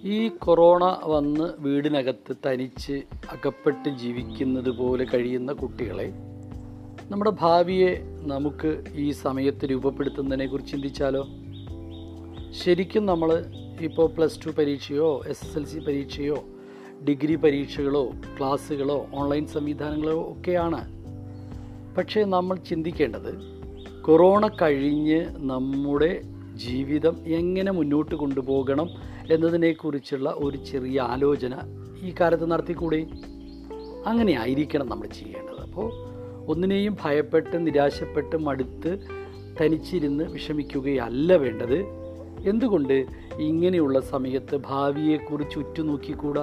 ഈ 0.08 0.28
കൊറോണ 0.28 1.00
വന്ന് 1.04 1.46
വീടിനകത്ത് 1.58 2.34
തനിച്ച് 2.46 2.92
അകപ്പെട്ട് 3.32 3.88
ജീവിക്കുന്നത് 3.88 4.70
പോലെ 4.70 5.06
കഴിയുന്ന 5.14 5.52
കുട്ടികളെ 5.52 6.12
നമ്മുടെ 7.10 7.32
ഭാവിയെ 7.40 7.90
നമുക്ക് 8.26 8.84
ഈ 8.94 9.10
സമയത്ത് 9.10 9.66
രൂപപ്പെടുത്തുന്നതിനെ 9.66 10.46
കുറിച്ച് 10.46 10.72
ചിന്തിച്ചാലോ? 10.72 11.22
ശരിക്കും 12.64 13.06
നമ്മൾ 13.06 13.44
ഇപ്പോൾ 13.80 14.06
പ്ലസ് 14.06 14.46
ടു 14.46 14.50
പരീക്ഷയോ 14.50 15.20
എസ് 15.26 15.44
എസ് 15.46 15.58
എൽ 15.58 15.66
സി 15.66 15.78
പരീക്ഷയോ 15.78 16.44
ഡിഗ്രി 17.08 17.34
പരീക്ഷകളോ 17.34 18.10
ക്ലാസ്സുകളോ 18.38 19.06
ഓൺലൈൻ 19.14 19.46
സംവിധാനങ്ങളോ 19.46 20.32
ഒക്കെയാണ്. 20.32 20.82
പക്ഷേ 21.96 22.24
നമ്മൾ 22.24 22.56
ചിന്തിക്കേണ്ടത് 22.56 23.32
കൊറോണ 24.02 24.50
കഴിഞ്ഞ് 24.62 25.20
നമ്മുടെ 25.36 26.22
ജീവിതം 26.54 27.16
എങ്ങനെ 27.26 27.72
മുന്നോട്ട് 27.72 28.14
കൊണ്ടുപോകണം 28.14 28.88
എന്നതിനെക്കുറിച്ചുള്ള 29.30 30.34
ഒരു 30.36 30.64
ചെറിയ 30.64 31.00
ആലോചന 31.00 31.54
ഈ 32.02 32.14
കാലത്ത് 32.20 32.50
നടത്തിക്കൂടി? 32.50 33.06
അങ്ങനെ 34.06 34.32
ആയിരിക്കണം 34.32 34.88
നമ്മൾ 34.88 35.06
ചെയ്യേണ്ടത്. 35.06 35.60
അപ്പോൾ 35.60 35.92
ഒന്നിനെയും 36.46 36.96
ഭയപ്പെട്ട് 37.04 37.66
നിരാശപ്പെട്ട് 37.66 38.36
മടുത്ത് 38.36 38.98
തനിച്ചിരുന്ന് 39.60 40.24
വിഷമിക്കുകയല്ല 40.24 41.36
വേണ്ടത്. 41.36 41.84
എന്തുകൊണ്ട് 42.48 43.06
ഇങ്ങനെയുള്ള 43.38 44.00
സമയത്ത് 44.00 44.56
ഭാവിയെക്കുറിച്ച് 44.56 45.58
ഉറ്റുനോക്കിക്കൂടാ? 45.58 46.42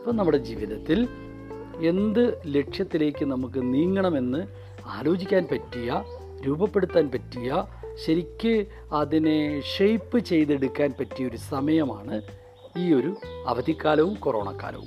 അപ്പം 0.00 0.16
നമ്മുടെ 0.16 0.36
ജീവിതത്തിൽ 0.36 1.08
എന്ത് 1.80 2.42
ലക്ഷ്യത്തിലേക്ക് 2.46 3.24
നമുക്ക് 3.24 3.74
നീങ്ങണമെന്ന് 3.74 4.46
ആലോചിക്കാൻ 4.86 5.46
പറ്റിയ 5.52 6.02
രൂപപ്പെടുത്താൻ 6.46 7.10
പറ്റിയ 7.14 7.64
ശരിക്ക് 8.06 8.66
അതിനെ 8.92 9.60
ഷെയ്പ്പ് 9.60 10.18
ചെയ്തെടുക്കാൻ 10.18 10.94
പറ്റിയൊരു 11.00 11.36
സമയമാണ് 11.36 12.22
ഈ 12.78 12.92
ഒരു 12.92 13.16
അവധിക്കാലവും 13.46 14.14
കൊറോണ 14.14 14.58
കാലവും 14.62 14.86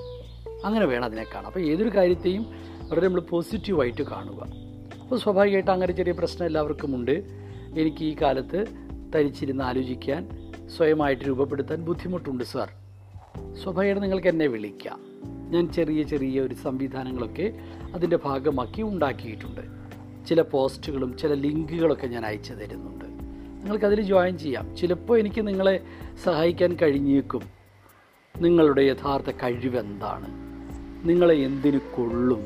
അങ്ങനെ 0.65 0.85
വേണം 0.85 1.05
അതിനെ 1.05 1.23
കാണാം 1.23 1.45
അപ്പോൾ 1.45 1.59
ഏതൊരു 1.59 1.89
കാര്യത്തെയും 1.89 2.43
വളരെ 2.89 3.07
നമ്മൾ 3.07 3.21
പോസിറ്റീവായിട്ട് 3.21 4.01
കാണുക. 4.01 4.41
അപ്പോൾ 5.01 5.19
സ്വാഭാവികമായിട്ട് 5.19 5.71
അങ്ങനെ 5.71 5.93
ചെറിയ 5.93 6.11
പ്രശ്നം 6.11 6.45
എല്ലാവർക്കും 6.45 6.95
ഉണ്ട്. 6.95 7.23
എനിക്ക് 7.77 8.03
ഈ 8.03 8.15
കാലത്ത് 8.21 8.65
തരിച്ചിരുന്ന് 9.15 9.63
ആലോചിക്കാൻ 9.63 10.29
സ്വയമായിട്ട് 10.77 11.23
രൂപപ്പെടുത്താൻ 11.23 11.81
ബുദ്ധിമുട്ടുണ്ട് 11.81 12.43
സാർ 12.43 12.69
സ്വാഭാവികമായിട്ട് 13.61 14.03
നിങ്ങൾക്ക് 14.03 14.27
എന്നെ 14.27 14.47
വിളിക്കാം. 14.47 14.99
ഞാൻ 15.51 15.71
ചെറിയ 15.71 16.03
ചെറിയ 16.03 16.41
ഒരു 16.41 16.53
സംവിധാനങ്ങളൊക്കെ 16.53 17.53
അതിന്റെ 17.93 18.17
ഭാഗമാക്കി 18.25 18.81
ഉണ്ടാക്കിയിട്ടുണ്ട്. 18.81 19.80
ചില 20.27 20.41
പോസ്റ്റുകളും 20.41 21.17
ചില 21.17 21.33
ലിങ്കുകളൊക്കെ 21.33 22.07
ഞാൻ 22.07 22.25
അയച്ചു 22.25 22.53
തരുന്നുണ്ട്. 22.53 23.05
നിങ്ങൾക്കതിൽ 23.61 24.01
ജോയിൻ 24.01 24.37
ചെയ്യാം. 24.37 24.77
ചിലപ്പോൾ 24.77 25.19
എനിക്ക് 25.19 25.47
നിങ്ങളെ 25.47 25.79
സഹായിക്കാൻ 26.23 26.77
കഴിഞ്ഞേക്കും. 26.81 27.41
നിങ്ങളുടെ 28.39 28.81
യഥാർത്ഥ 28.81 29.31
കഴിവെന്താണ്? 29.43 30.27
നിങ്ങളെ 31.09 31.35
എന്തിനു 31.35 31.77
കൊള്ളും? 31.77 32.45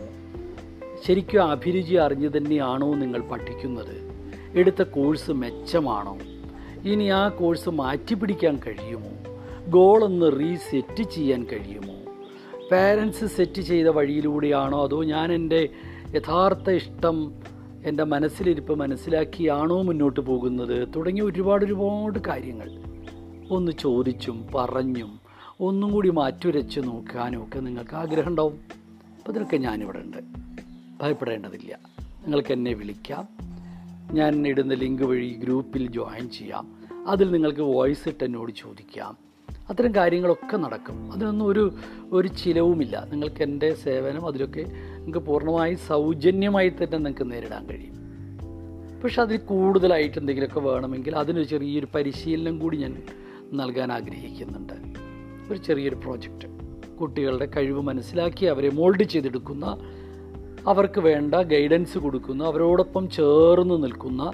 ശരിക്കും 1.08 1.44
അഭിരുചി 1.44 1.96
അറിഞ്ഞു 1.96 2.30
തന്നെയാണോ 2.38 2.94
നിങ്ങൾ 2.94 3.22
പഠിക്കുന്നത്? 3.22 4.16
എടുത്ത 4.54 4.82
കോഴ്സ് 4.82 5.32
മെച്ചമാണോ? 5.32 6.18
ഇനി 6.84 7.04
ആ 7.04 7.28
കോഴ്സ് 7.28 7.70
മാറ്റി 7.70 7.98
മാറ്റിപ്പിടിക്കാൻ 7.98 8.60
കഴിയുമോ? 8.68 9.40
ഗോളൊന്ന് 9.68 10.40
റീസെറ്റ് 10.40 11.04
ചെയ്യാൻ 11.04 11.44
കഴിയുമോ? 11.44 11.96
പാരൻസ് 12.72 13.26
സെറ്റ് 13.26 13.62
ചെയ്ത 13.62 13.88
വഴിയിലൂടെയാണോ 13.88 14.84
അതോ 14.84 15.04
ഞാൻ 15.04 15.34
എന്റെ 15.34 15.70
യഥാർത്ഥ 16.16 16.70
ഇഷ്ടം 16.70 17.34
എന്റെ 17.86 18.04
മനസ്സിലിരിപ്പ് 18.04 18.76
മനസ്സിലാക്കിയാണോ 18.76 19.82
മുന്നോട്ട് 19.82 20.20
പോകുന്നത്? 20.20 20.88
തുടങ്ങിയ 20.96 21.24
ഒരുപാട് 21.24 21.66
ഒരുപാട് 21.66 22.20
കാര്യങ്ങൾ. 22.28 22.72
ഒന്ന് 23.50 23.72
ചോദിച്ചും 23.72 24.48
പറഞ്ഞും 24.56 25.20
ഒന്നും 25.60 25.92
കൂടി 25.92 26.10
മാറ്റുരച്ച് 26.10 26.80
നോക്കാനും 26.80 27.44
ഒക്കെ 27.44 27.60
നിങ്ങൾക്ക് 27.60 27.96
ആഗ്രഹം 27.96 28.30
ഉണ്ടാവും 28.30 28.60
അപ്പോൾ 29.18 29.32
ഇതിനൊക്കെ 29.32 29.58
ഞാനിവിടെ 29.58 30.00
ഉണ്ട്. 30.00 30.18
ഭയപ്പെടേണ്ടതില്ല. 31.02 31.80
നിങ്ങൾക്ക് 32.00 32.54
എന്നെ 32.54 32.74
വിളിക്കാം. 32.74 33.28
ഞാൻ 34.12 34.48
ഇടുന്ന 34.48 34.74
ലിങ്ക് 34.74 35.04
വഴി 35.04 35.34
ഗ്രൂപ്പിൽ 35.34 35.92
ജോയിൻ 35.92 36.30
ചെയ്യാം. 36.30 36.68
അതിൽ 37.08 37.32
നിങ്ങൾക്ക് 37.32 37.62
വോയിസ് 37.62 38.08
ഇട്ട് 38.08 38.24
എന്നോട് 38.24 38.52
ചോദിക്കാം. 38.52 39.18
അത്തരം 39.70 39.96
കാര്യങ്ങളൊക്കെ 39.96 40.58
നടക്കും. 40.58 41.12
അതിനൊന്നും 41.12 41.46
ഒരു 41.46 41.74
ഒരു 42.12 42.28
ചിലവുമില്ല. 42.28 43.08
നിങ്ങൾക്ക് 43.12 43.44
എന്റെ 43.44 43.74
സേവനം 43.74 44.28
അതിലൊക്കെ 44.28 44.66
നിങ്ങൾക്ക് 45.06 45.28
പൂർണമായി 45.28 45.74
സൗജന്യമായി 45.74 46.70
തന്നെ 46.70 46.98
നിങ്ങൾക്ക് 46.98 47.32
നേരിടാൻ 47.32 47.70
കഴിയും. 47.70 47.96
പക്ഷെ 49.04 49.22
അതിൽ 49.22 49.38
കൂടുതലായിട്ട് 49.38 50.20
എന്തെങ്കിലുമൊക്കെ 50.20 50.60
വേണമെങ്കിൽ 50.60 51.16
അതിനൊരു 51.16 51.44
ചെറിയൊരു 51.44 51.88
പരിശീലനം 51.96 52.60
കൂടി 52.60 52.78
ഞാൻ 52.78 53.02
നൽകാൻ 53.54 53.92
ആഗ്രഹിക്കുന്നുണ്ട്. 53.92 54.74
ഒരു 55.52 55.58
ചെറിയൊരു 55.58 55.96
പ്രോജക്റ്റ് 55.96 56.48
കുട്ടികളുടെ 56.98 57.46
കഴിവ് 57.46 57.82
മനസ്സിലാക്കി 57.82 58.46
അവരെ 58.46 58.70
മോൾഡ് 58.70 59.04
ചെയ്തെടുക്കുന്ന 59.04 59.78
അവർക്ക് 60.68 61.00
വേണ്ട 61.00 61.36
ഗൈഡൻസ് 61.36 61.98
കൊടുക്കുന്ന 61.98 62.44
അവരോടൊപ്പം 62.44 63.10
ചേർന്ന് 63.10 63.84
നിൽക്കുന്ന 63.84 64.32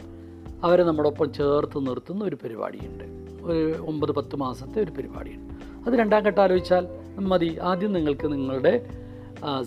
അവരെ 0.63 0.83
നമ്മോടൊപ്പം 0.83 1.33
ചേർത്ത് 1.33 1.87
നിർത്തുന്ന 1.87 2.23
ഒരു 2.23 2.37
പരിപാടിയുണ്ട്. 2.43 3.03
ഒരു 3.43 3.75
ഒമ്പത് 3.81 4.11
പത്ത് 4.11 4.35
മാസത്തെ 4.35 4.81
ഒരു 4.81 4.91
പരിപാടിയുണ്ട്. 4.91 5.53
അത് 5.87 5.99
രണ്ടാം 5.99 6.23
ഘട്ടം 6.23 6.43
ആലോചിച്ചാൽ 6.43 6.87
മതി. 7.19 7.57
ആദ്യം 7.61 7.93
നിങ്ങൾക്ക് 7.93 8.33
നിങ്ങളുടെ 8.33 9.00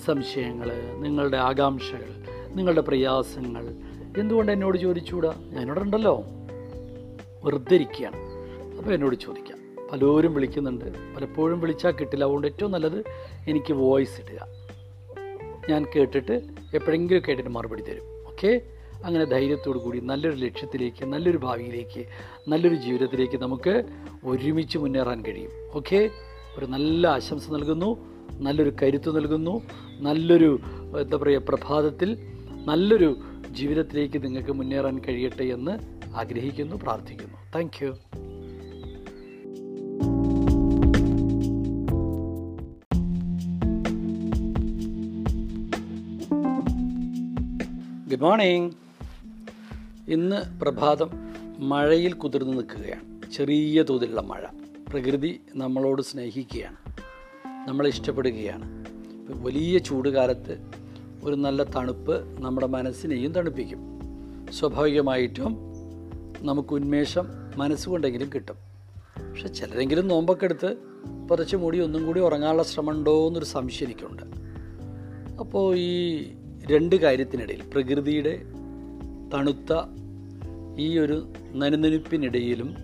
സംശയങ്ങൾ 0.07 0.73
നിങ്ങളുടെ 0.99 1.37
ആകാംക്ഷകൾ 1.37 2.25
നിങ്ങളുടെ 2.55 2.81
പ്രയാസങ്ങൾ. 2.81 3.75
എന്തുകൊണ്ട് 4.21 4.53
എന്നോട് 4.53 4.79
ചോദിച്ചുകൂടാ? 4.79 5.35
ഞാനിവിടെ 5.51 5.81
ഉണ്ടല്ലോ. 5.81 6.25
വെറുതെ 7.45 7.75
ഇരിക്കുകയാണ്. 7.75 8.17
അപ്പോൾ 8.79 8.95
എന്നോട് 8.95 9.17
ചോദിക്കാം. 9.17 9.59
പലരും 9.93 10.35
വിളിക്കുന്നുണ്ട്. 10.35 11.15
പലപ്പോഴും 11.17 11.61
വിളിച്ചാൽ 11.61 11.91
കിട്ടില്ല. 11.91 12.25
അതുകൊണ്ട് 12.25 12.47
ഏറ്റവും 12.47 12.73
നല്ലത് 12.73 13.05
എനിക്ക് 13.49 13.73
വോയിസ് 13.73 14.21
ഇടുക. 14.21 14.47
ഞാൻ 15.71 15.87
കേട്ടിട്ട് 15.97 16.43
എപ്പോഴെങ്കിലും 16.75 17.23
കേട്ടിട്ട് 17.29 17.51
മറുപടി 17.51 17.83
തരും. 17.83 18.03
ഓക്കെ? 18.27 18.61
അങ്ങനെ 19.05 19.25
ധൈര്യത്തോടു 19.25 19.79
കൂടി 19.79 20.01
നല്ലൊരു 20.01 20.37
ലക്ഷ്യത്തിലേക്ക് 20.37 21.05
നല്ലൊരു 21.05 21.37
ഭാവിയിലേക്ക് 21.37 22.05
നല്ലൊരു 22.49 22.75
ജീവിതത്തിലേക്ക് 22.75 23.43
നമുക്ക് 23.43 23.85
ഒരുമിച്ച് 24.25 24.79
മുന്നേറാൻ 24.79 25.23
കഴിയും. 25.23 25.51
ഓക്കെ? 25.75 26.11
ഒരു 26.59 26.67
നല്ല 26.67 27.07
ആശംസ 27.07 27.51
നൽകുന്നു. 27.51 28.14
നല്ലൊരു 28.33 28.73
കരുത്ത് 28.83 29.17
നൽകുന്നു. 29.17 29.63
നല്ലൊരു 30.01 30.61
എന്താ 31.01 31.17
പറയുക 31.17 31.43
പ്രഭാതത്തിൽ 31.49 32.19
നല്ലൊരു 32.65 33.21
ജീവിതത്തിലേക്ക് 33.51 34.25
നിങ്ങൾക്ക് 34.25 34.53
മുന്നേറാൻ 34.53 34.99
കഴിയട്ടെ 34.99 35.43
എന്ന് 35.43 35.79
ആഗ്രഹിക്കുന്നു 36.15 36.77
പ്രാർത്ഥിക്കുന്നു. 36.77 37.35
താങ്ക് 37.55 37.95
ഗുഡ് 48.09 48.23
മോർണിംഗ് 48.23 48.73
ഇന്ന് 50.09 50.61
പ്രഭാതം 50.61 51.11
മഴയിൽ 51.59 52.13
കുതിർന്ന് 52.13 52.53
നിൽക്കുകയാണ്. 52.53 53.33
ചെറിയ 53.33 53.83
തോതിലുള്ള 53.83 54.21
മഴ. 54.21 54.43
പ്രകൃതി 54.89 55.41
നമ്മളോട് 55.55 56.03
സ്നേഹിക്കുകയാണ്. 56.03 56.84
നമ്മളെ 57.69 57.89
ഇഷ്ടപ്പെടുകയാണ്. 57.89 58.85
വലിയ 59.43 59.79
ചൂട് 59.79 60.09
കാലത്ത് 60.09 60.71
ഒരു 61.25 61.35
നല്ല 61.35 61.63
തണുപ്പ് 61.63 62.43
നമ്മുടെ 62.43 62.67
മനസ്സിനെയും 62.67 63.33
തണുപ്പിക്കും. 63.33 63.79
സ്വാഭാവികമായിട്ടും 64.53 65.59
നമുക്ക് 66.41 66.75
ഉന്മേഷം 66.75 67.27
മനസ്സുകൊണ്ടെങ്കിലും 67.57 68.31
കിട്ടും. 68.35 68.57
പക്ഷെ 69.31 69.49
ചിലരെങ്കിലും 69.49 70.09
നോമ്പൊക്കെ 70.09 70.45
എടുത്ത് 70.45 70.77
പുതച്ച് 71.31 71.57
മൂടി 71.57 71.81
ഒന്നും 71.81 72.07
കൂടി 72.07 72.21
ഉറങ്ങാനുള്ള 72.21 72.63
ശ്രമം 72.63 72.91
ഉണ്ടോ 72.91 73.27
എന്നൊരു 73.27 73.45
സംശയം 73.45 73.87
എനിക്കുണ്ട്. 73.87 74.23
അപ്പോൾ 75.39 75.77
ഈ 75.77 76.31
രണ്ട് 76.71 76.97
കാര്യത്തിനിടയിൽ 76.97 77.63
പ്രകൃതിയുടെ 77.73 78.41
തണുത്ത 79.35 79.83
ഈ 80.79 80.99
ഒരു 80.99 81.33
നനുനനുപ്പിനിടയിലും 81.55 82.75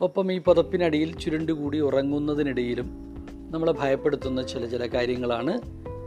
ഒപ്പം 0.00 0.32
ഈ 0.32 0.38
പുതപ്പിനടിയിൽ 0.40 1.18
ചുരുണ്ടുകൂടി 1.18 1.80
ഉറങ്ങുന്നതിനിടയിലും 1.80 3.03
നമ്മളെ 3.50 3.72
ഭയപ്പെടുത്തുന്ന 3.72 4.42
ചില 4.42 4.66
ചില 4.66 4.86
കാര്യങ്ങളാണ് 4.86 5.60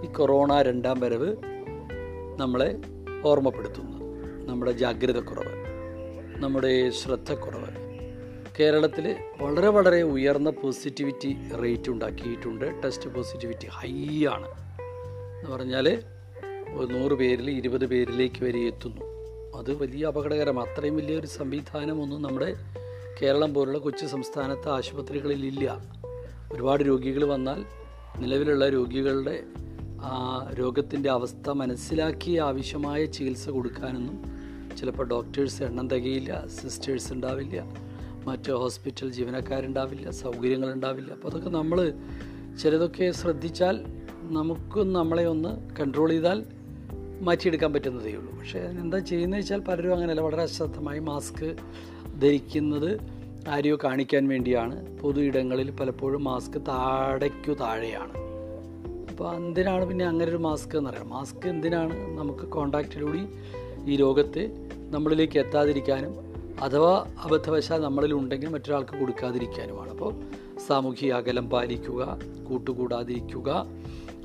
ഈ 0.04 0.08
കൊറോണ 0.14 0.62
രണ്ടാം 0.62 1.00
വരവ് 1.00 1.36
നമ്മളെ 2.38 2.76
ഓർമ്മപ്പെടുത്തുന്നത്. 3.26 3.98
നമ്മുടെ 4.50 4.72
ജാഗ്രത 4.72 4.98
ജാഗ്രതക്കുറവ് 4.98 5.68
നമ്മുടെ 6.44 6.90
ശ്രദ്ധക്കുറവ്. 6.90 7.68
കേരളത്തിൽ 8.60 9.16
വളരെ 9.42 9.68
വളരെ 9.68 10.02
ഉയർന്ന 10.02 10.50
പോസിറ്റിവിറ്റി 10.50 11.38
റേറ്റ് 11.64 11.90
ഉണ്ടാക്കിയിട്ടുണ്ട്. 11.90 12.82
ടെസ്റ്റ് 12.86 13.16
പോസിറ്റിവിറ്റി 13.16 13.68
ഹൈ 13.68 14.26
ആണ് 14.26 14.48
എന്ന് 15.42 15.52
പറഞ്ഞാൽ 15.52 16.04
നൂറ് 16.70 17.14
പേരിൽ 17.14 17.50
ഇരുപത് 17.50 17.86
പേരിലേക്ക് 17.86 18.46
വരെ 18.46 18.60
എത്തുന്നു. 18.60 19.02
അത് 19.58 19.74
വലിയ 19.74 20.06
അപകടകരം 20.06 20.60
അത്രയും 20.60 20.96
വലിയൊരു 20.96 21.28
സംവിധാനമൊന്നും 21.28 22.22
നമ്മുടെ 22.22 22.56
കേരളം 23.22 23.54
പോലുള്ള 23.54 23.78
കൊച്ചു 23.78 24.06
സംസ്ഥാനത്തെ 24.06 24.70
ആശുപത്രികളിൽ 24.70 25.46
ഇല്ല 25.46 25.97
ഒരുപാട് 26.54 26.84
രോഗികൾ 26.84 27.24
വന്നാൽ 27.24 27.66
നിലവിലുള്ള 28.20 28.70
രോഗികളുടെ 28.70 29.44
ആ 30.02 30.12
രോഗത്തിന്റെ 30.54 31.10
അവസ്ഥ 31.10 31.50
മനസ്സിലാക്കി 31.50 32.32
ആവശ്യമായ 32.32 33.06
ചികിത്സ 33.06 33.50
കൊടുക്കാനൊന്നും 33.50 34.18
ചിലപ്പോൾ 34.78 35.08
ഡോക്ടേഴ്സ് 35.08 35.64
എണ്ണം 35.64 35.88
തികയില്ല 35.90 36.48
സിസ്റ്റേഴ്സ് 36.48 37.14
ഉണ്ടാവില്ല 37.14 37.66
മറ്റ് 38.28 38.52
ഹോസ്പിറ്റൽ 38.52 39.12
ജീവനക്കാരുണ്ടാവില്ല 39.12 40.10
സൗകര്യങ്ങളുണ്ടാവില്ല. 40.10 41.12
അപ്പോൾ 41.12 41.28
അതൊക്കെ 41.28 41.50
നമ്മൾ 41.50 41.94
ചിലതൊക്കെ 42.62 43.12
ശ്രദ്ധിച്ചാൽ 43.12 43.86
നമുക്ക് 44.24 44.80
നമ്മളെ 44.96 45.26
ഒന്ന് 45.26 45.74
കൺട്രോൾ 45.76 46.10
ചെയ്താൽ 46.10 46.46
മാറ്റിയെടുക്കാൻ 47.22 47.74
പറ്റുന്നതേ 47.74 48.14
ഉള്ളൂ. 48.14 48.38
പക്ഷേ 48.38 48.60
എന്താ 48.60 49.00
ചെയ്യുന്നത് 49.00 49.40
വെച്ചാൽ 49.40 49.60
പലരും 49.60 49.94
അങ്ങനെയല്ല 49.94 50.22
വളരെ 50.22 50.42
അശ്രദ്ധമായി 50.42 51.00
മാസ്ക് 51.00 51.56
ധരിക്കുന്നത് 52.22 53.17
ആരെയോ 53.48 53.78
കാണിക്കാൻ 53.84 54.28
വേണ്ടിയാണ്. 54.28 54.98
പൊതു 54.98 55.22
ഇടങ്ങളിൽ 55.22 55.72
പലപ്പോഴും 55.72 56.24
മാസ്ക് 56.24 56.62
താഴേക്കു 56.62 57.54
താഴെയാണ്. 57.54 58.12
അപ്പോൾ 59.10 59.36
എന്തിനാണ് 59.36 59.86
പിന്നെ 59.86 60.06
അങ്ങനെ 60.06 60.30
ഒരു 60.30 60.38
മാസ്ക് 60.38 60.78
എന്ന് 60.78 60.90
പറയുന്നത്? 60.90 61.12
മാസ്ക് 61.12 61.48
എന്തിനാണ് 61.48 62.18
നമുക്ക് 62.18 62.40
കോണ്ടാക്റ്റിലൂടെ 62.40 63.28
ഈ 63.86 63.96
രോഗത്തെ 63.96 64.50
നമ്മളിലേക്ക് 64.90 65.40
എത്താതിരിക്കാനും 65.40 66.16
അഥവാ 66.62 67.06
അബദ്ധവശാൽ 67.24 67.82
നമ്മളിൽ 67.82 68.14
ഉണ്ടെങ്കിൽ 68.14 68.50
മറ്റൊരാൾക്ക് 68.50 69.00
കൊടുക്കാതിരിക്കാനുമാണ്. 69.00 69.90
അപ്പോൾ 69.90 70.14
സാമൂഹിക 70.68 71.14
അകലം 71.14 71.50
പാലിക്കുക 71.50 72.20
കൂട്ടുകൂടാതിരിക്കുക 72.50 73.66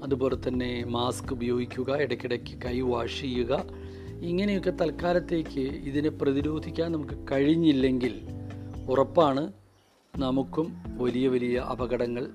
അതുപോലെ 0.02 0.36
തന്നെ 0.48 0.84
മാസ്ക് 0.84 1.32
ഉപയോഗിക്കുക 1.32 1.96
ഇടയ്ക്കിടയ്ക്ക് 1.96 2.62
കൈ 2.62 2.80
വാഷ് 2.80 3.20
ചെയ്യുക 3.20 3.64
ഇങ്ങനെയൊക്കെ 4.20 4.70
തൽക്കാലത്തേക്ക് 4.70 5.60
ഇതിനെ 5.60 6.10
പ്രതിരോധിക്കാൻ 6.10 6.92
നമുക്ക് 6.92 7.18
കഴിഞ്ഞില്ലെങ്കിൽ 7.32 8.20
ഉറപ്പാണ് 8.88 9.52
നമുക്കും 10.18 10.76
വലിയ 10.86 11.28
വലിയ 11.28 11.58
അപകടങ്ങൾ 11.58 12.30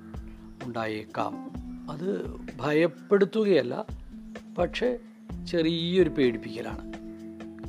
ഉണ്ടായേക്കാം. 0.63 1.51
അത് 1.91 2.33
ഭയപ്പെടുത്തുകയല്ല 2.55 3.85
പക്ഷേ 4.57 4.99
ചെറിയൊരു 5.47 6.09
പേടിപ്പിക്കലാണ്. 6.09 6.93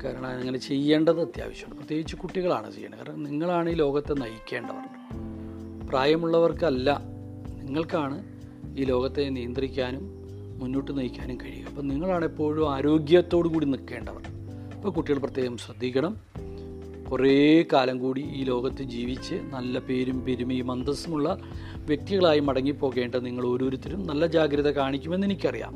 കാരണം 0.00 0.26
അങ്ങനെ 0.26 0.58
ചെയ്യേണ്ടത് 0.58 1.20
അത്യാവശ്യമാണ്. 1.20 1.78
പ്രത്യേകിച്ച് 1.78 2.16
കുട്ടികളാണ് 2.16 2.72
ചെയ്യേണ്ടത്. 2.72 2.98
കാരണം 2.98 3.22
നിങ്ങളാണ് 3.22 3.70
ഈ 3.70 3.74
ലോകത്തെ 3.74 4.14
നയിക്കേണ്ടവർ. 4.14 4.88
പ്രായമുള്ളവർക്കല്ല 5.88 7.00
നിങ്ങൾക്കാണ് 7.62 8.24
ഈ 8.76 8.84
ലോകത്തെ 8.84 9.28
നിയന്ത്രിക്കാനും 9.28 10.18
മുന്നോട്ട് 10.58 10.98
നയിക്കാനും 10.98 11.40
കഴിയുക. 11.40 11.68
അപ്പം 11.68 11.88
നിങ്ങളാണ് 11.88 12.24
എപ്പോഴും 12.24 12.74
ആരോഗ്യത്തോടു 12.74 13.48
കൂടി 13.48 13.66
നിൽക്കേണ്ടവർ. 13.66 14.22
അപ്പോൾ 14.76 14.92
കുട്ടികൾ 14.92 15.18
പ്രത്യേകം 15.18 15.56
ശ്രദ്ധിക്കണം. 15.56 16.16
കുറേ 17.10 17.64
കാലം 17.72 17.98
കൂടി 17.98 18.20
ഈ 18.20 18.42
ലോകത്ത് 18.44 18.82
ജീവിച്ച് 18.82 19.34
നല്ല 19.34 19.78
പേരും 19.78 20.24
പെരുമയും 20.24 20.72
അന്തസ്സുമുള്ള 20.72 21.38
വ്യക്തികളായി 21.76 22.40
മടങ്ങിപ്പോകേണ്ട 22.40 23.14
നിങ്ങൾ 23.14 23.46
ഓരോരുത്തരും 23.46 24.06
നല്ല 24.06 24.26
ജാഗ്രത 24.26 24.68
കാണിക്കുമെന്ന് 24.68 25.26
എനിക്കറിയാം. 25.26 25.74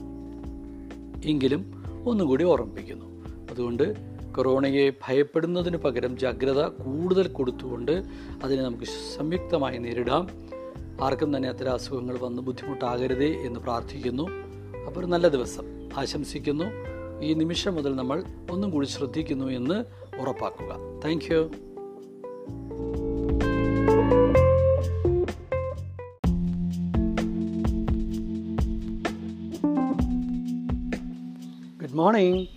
എങ്കിലും 1.25 1.85
ഒന്നുകൂടി 2.07 2.45
ഓർമ്മിപ്പിക്കുന്നു. 2.45 3.29
അതുകൊണ്ട് 3.51 3.95
കൊറോണയെ 4.37 4.91
ഭയപ്പെടുന്നതിന് 4.91 5.77
പകരം 5.77 6.19
ജാഗ്രത 6.19 6.67
കൂടുതൽ 6.67 7.29
കൊടുത്തുകൊണ്ട് 7.29 8.05
അതിനെ 8.45 8.63
നമുക്ക് 8.63 8.85
സംയുക്തമായി 8.85 9.79
നേരിടാം. 9.79 10.31
ആർക്കും 11.03 11.37
തന്നെ 11.37 11.49
അത്തരം 11.49 11.73
അസുഖങ്ങൾ 11.73 12.19
വന്ന് 12.19 12.43
ബുദ്ധിമുട്ടാകരുതേ 12.43 13.29
എന്ന് 13.29 13.61
പ്രാർത്ഥിക്കുന്നു. 13.61 14.29
അപ്പോൾ 14.87 15.01
ഒരു 15.01 15.07
നല്ല 15.07 15.29
ദിവസം. 15.29 15.65
ആശംസിക്കുന്നു. 15.97 16.65
ഈ 17.23 17.33
നിമിഷം 17.33 17.75
മുതൽ 17.75 17.97
നമ്മൾ 17.97 18.23
ഒന്നും 18.51 18.71
കൂടി 18.71 18.87
ശ്രദ്ധിക്കുന്നു 18.87 19.45
എന്ന് 19.45 20.02
ഉറപ്പാക്കുക. 20.21 21.01
താങ്ക് 21.05 21.35
ഗുഡ് 31.81 31.97
മോർണിംഗ് 31.97 32.49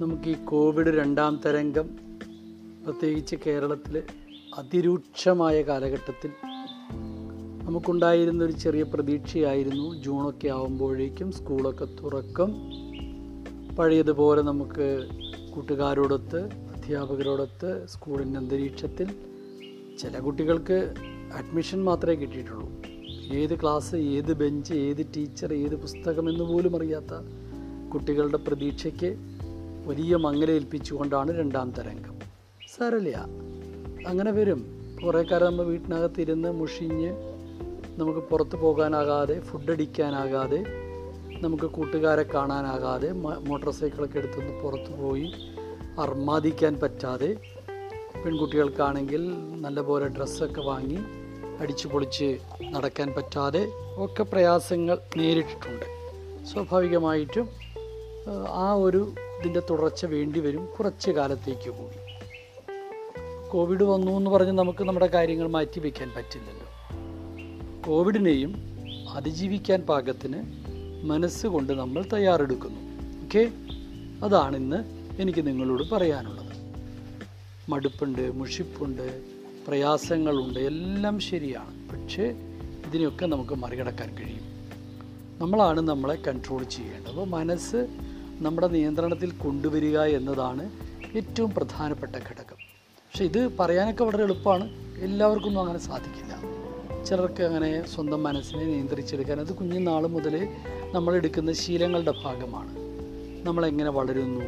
നമുക്ക് 0.00 0.28
ഈ 0.28 0.34
കോവിഡ് 0.44 0.86
രണ്ടാം 0.86 1.40
തരംഗം 1.46 1.88
പ്രത്യേകിച്ച് 2.84 3.36
കേരളത്തിൽ 3.46 4.02
അതിരൂക്ഷമായ 4.58 5.62
കാലഘട്ടത്തിൽ 5.62 6.30
നമുക്കുണ്ടായിരുന്ന 7.64 8.44
ഒരു 8.44 8.52
ചെറിയ 8.52 8.82
പ്രതീക്ഷയായിരുന്നു. 8.82 10.02
ജൂണൊക്കെ 10.02 10.48
ആകുമ്പോഴേക്കും 10.48 11.32
സ്കൂളൊക്കെ 11.32 11.84
തുറക്കും. 11.84 12.54
പഴയതുപോലെ 13.76 14.42
നമുക്ക് 14.42 15.08
കൂട്ടുകാരോടൊത്ത് 15.58 16.40
അധ്യാപകരോടൊത്ത് 16.44 17.86
സ്കൂളിന്റെ 17.86 18.38
അന്തരീക്ഷത്തിൽ 18.38 19.08
ചില 19.98 20.18
കുട്ടികൾക്ക് 20.18 20.94
അഡ്മിഷൻ 21.34 21.84
മാത്രമേ 21.84 22.14
കിട്ടിയിട്ടുള്ളൂ. 22.14 22.68
ഏത് 23.32 23.60
ക്ലാസ് 23.60 23.96
ഏത് 23.96 24.32
ബെഞ്ച് 24.32 24.74
ഏത് 24.74 25.06
ടീച്ചർ 25.16 25.54
ഏത് 25.54 25.74
പുസ്തകം 25.74 26.30
എന്ന് 26.30 26.44
പോലും 26.44 26.76
അറിയാത്ത 26.76 27.14
കുട്ടികളുടെ 27.94 28.36
പ്രതീക്ഷയ്ക്ക് 28.36 29.16
വലിയ 29.86 30.16
മങ്ങലേൽപ്പിച്ചുകൊണ്ടാണ് 30.16 31.38
രണ്ടാം 31.38 31.70
തരംഗം 31.70 32.18
സാരല്ല 32.76 33.16
അങ്ങനെ 34.08 34.30
വരും. 34.30 34.60
കുറേ 35.04 35.22
കാലം 35.22 35.46
നമ്മൾ 35.46 35.64
വീട്ടിനകത്തിരുന്ന് 35.64 36.52
മുഷിഞ്ഞ് 36.52 37.10
നമുക്ക് 37.98 38.18
പുറത്ത് 38.18 38.56
പോകാനാകാതെ 38.56 39.40
ഫുഡ് 39.40 39.70
അടിക്കാനാകാതെ 39.70 40.87
നമുക്ക് 41.42 41.64
കൂട്ടുകാരെ 41.64 42.22
കാണാനാകാതെ 42.22 43.12
മോട്ടോർ 43.12 43.70
സൈക്കിളൊക്കെ 43.70 44.18
എടുത്തുനിന്ന് 44.18 44.62
പുറത്തു 44.62 44.92
പോയി 45.02 45.26
അർമാദിക്കാൻ 45.98 46.74
പറ്റാതെ 46.82 47.36
പെൺകുട്ടികൾക്കാണെങ്കിൽ 48.24 49.22
നല്ലപോലെ 49.62 50.08
ഡ്രസ്സൊക്കെ 50.08 50.60
വാങ്ങി 50.60 50.98
അടിച്ചു 51.60 51.88
പൊളിച്ച് 51.88 52.38
നടക്കാൻ 52.70 53.14
പറ്റാതെ 53.16 53.62
ഒക്കെ 53.96 54.22
പ്രയാസങ്ങൾ 54.22 54.98
നേരിട്ടിട്ടുണ്ട്. 55.16 55.86
സ്വാഭാവികമായിട്ടും 56.46 57.48
ആ 58.48 58.72
ഒരു 58.72 59.14
ഇതിന്റെ 59.40 59.62
തുടർച്ച 59.70 60.06
വേണ്ടി 60.06 60.40
വരും 60.40 60.68
കുറച്ച് 60.78 61.10
കാലത്തേക്ക് 61.10 61.70
കൂടി. 61.70 61.98
കോവിഡ് 63.48 63.84
വന്നു 63.84 64.12
എന്ന് 64.12 64.30
പറഞ്ഞ് 64.30 64.52
നമുക്ക് 64.52 64.84
നമ്മുടെ 64.84 65.06
കാര്യങ്ങൾ 65.06 65.48
മാറ്റി 65.48 65.80
വയ്ക്കാൻ 65.80 66.10
പറ്റില്ലല്ലോ. 66.16 66.68
കോവിഡിനെയും 67.86 68.54
അതിജീവിക്കാൻ 69.12 69.82
പാകത്തിന് 69.82 70.67
മനസ്സുകൊണ്ട് 71.02 71.72
നമ്മൾ 71.72 72.04
തയ്യാറെടുക്കുന്നു. 72.12 72.80
ഓക്കെ 73.24 73.50
അതാണ് 74.24 74.56
ഇന്ന് 74.56 74.84
എനിക്ക് 75.20 75.46
നിങ്ങളോട് 75.46 75.90
പറയാനുള്ളത്. 75.90 76.48
മടുപ്പുണ്ട് 77.68 78.38
മുഷിപ്പുണ്ട് 78.38 79.22
പ്രയാസങ്ങളുണ്ട് 79.68 80.58
എല്ലാം 80.58 81.20
ശരിയാണ്. 81.20 81.88
പക്ഷേ 81.88 82.24
ഇതിനെയൊക്കെ 82.86 83.26
നമുക്ക് 83.26 83.52
മറികടക്കാൻ 83.52 84.14
കഴിയും. 84.14 84.48
നമ്മളാണ് 85.40 85.80
നമ്മളെ 85.80 86.14
കൺട്രോൾ 86.14 86.62
ചെയ്യേണ്ടത്. 86.62 87.10
അപ്പോൾ 87.10 87.26
മനസ്സ് 87.26 87.88
നമ്മുടെ 88.38 88.68
നിയന്ത്രണത്തിൽ 88.68 89.30
കൊണ്ടുവരിക 89.30 90.00
എന്നതാണ് 90.00 90.70
ഏറ്റവും 91.16 91.54
പ്രധാനപ്പെട്ട 91.54 92.16
ഘടകം. 92.16 92.56
പക്ഷെ 92.90 93.24
ഇത് 93.24 93.56
പറയാനൊക്കെ 93.56 94.04
വളരെ 94.04 94.24
എളുപ്പമാണ്. 94.24 94.70
എല്ലാവർക്കൊന്നും 94.98 95.60
അങ്ങനെ 95.60 95.78
സാധിക്കില്ല. 95.78 96.57
ചിലർക്ക് 97.08 97.42
അങ്ങനെ 97.42 97.86
സ്വന്തം 97.86 98.22
മനസ്സിനെ 98.22 98.64
നിയന്ത്രിച്ചെടുക്കാൻ 98.64 99.40
അത് 99.40 99.52
കുഞ്ഞുനാൾ 99.52 100.06
മുതലേ 100.06 100.56
നമ്മളെടുക്കുന്ന 100.92 101.52
ശീലങ്ങളുടെ 101.52 102.10
ഭാഗമാണ്. 102.10 102.76
നമ്മളെങ്ങനെ 103.46 103.90
വളരുന്നു? 103.90 104.44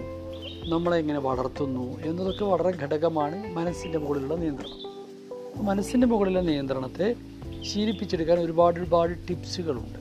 നമ്മളെങ്ങനെ 0.69 1.19
വളർത്തുന്നു? 1.19 2.01
എന്നതൊക്കെ 2.01 2.45
വളരെ 2.45 2.71
ഘടകമാണ് 2.71 3.53
മനസ്സിന്റെ 3.53 3.99
മുകളിലുള്ള 3.99 4.35
നിയന്ത്രണം. 4.35 5.67
മനസ്സിന്റെ 5.67 6.07
മുകളിലെ 6.07 6.41
നിയന്ത്രണത്തെ 6.41 7.15
ശീലിപ്പിച്ചെടുക്കാൻ 7.63 8.39
ഒരുപാട് 8.39 8.81
ഒരുപാട് 8.81 9.29
ടിപ്സുകളുണ്ട്. 9.29 9.99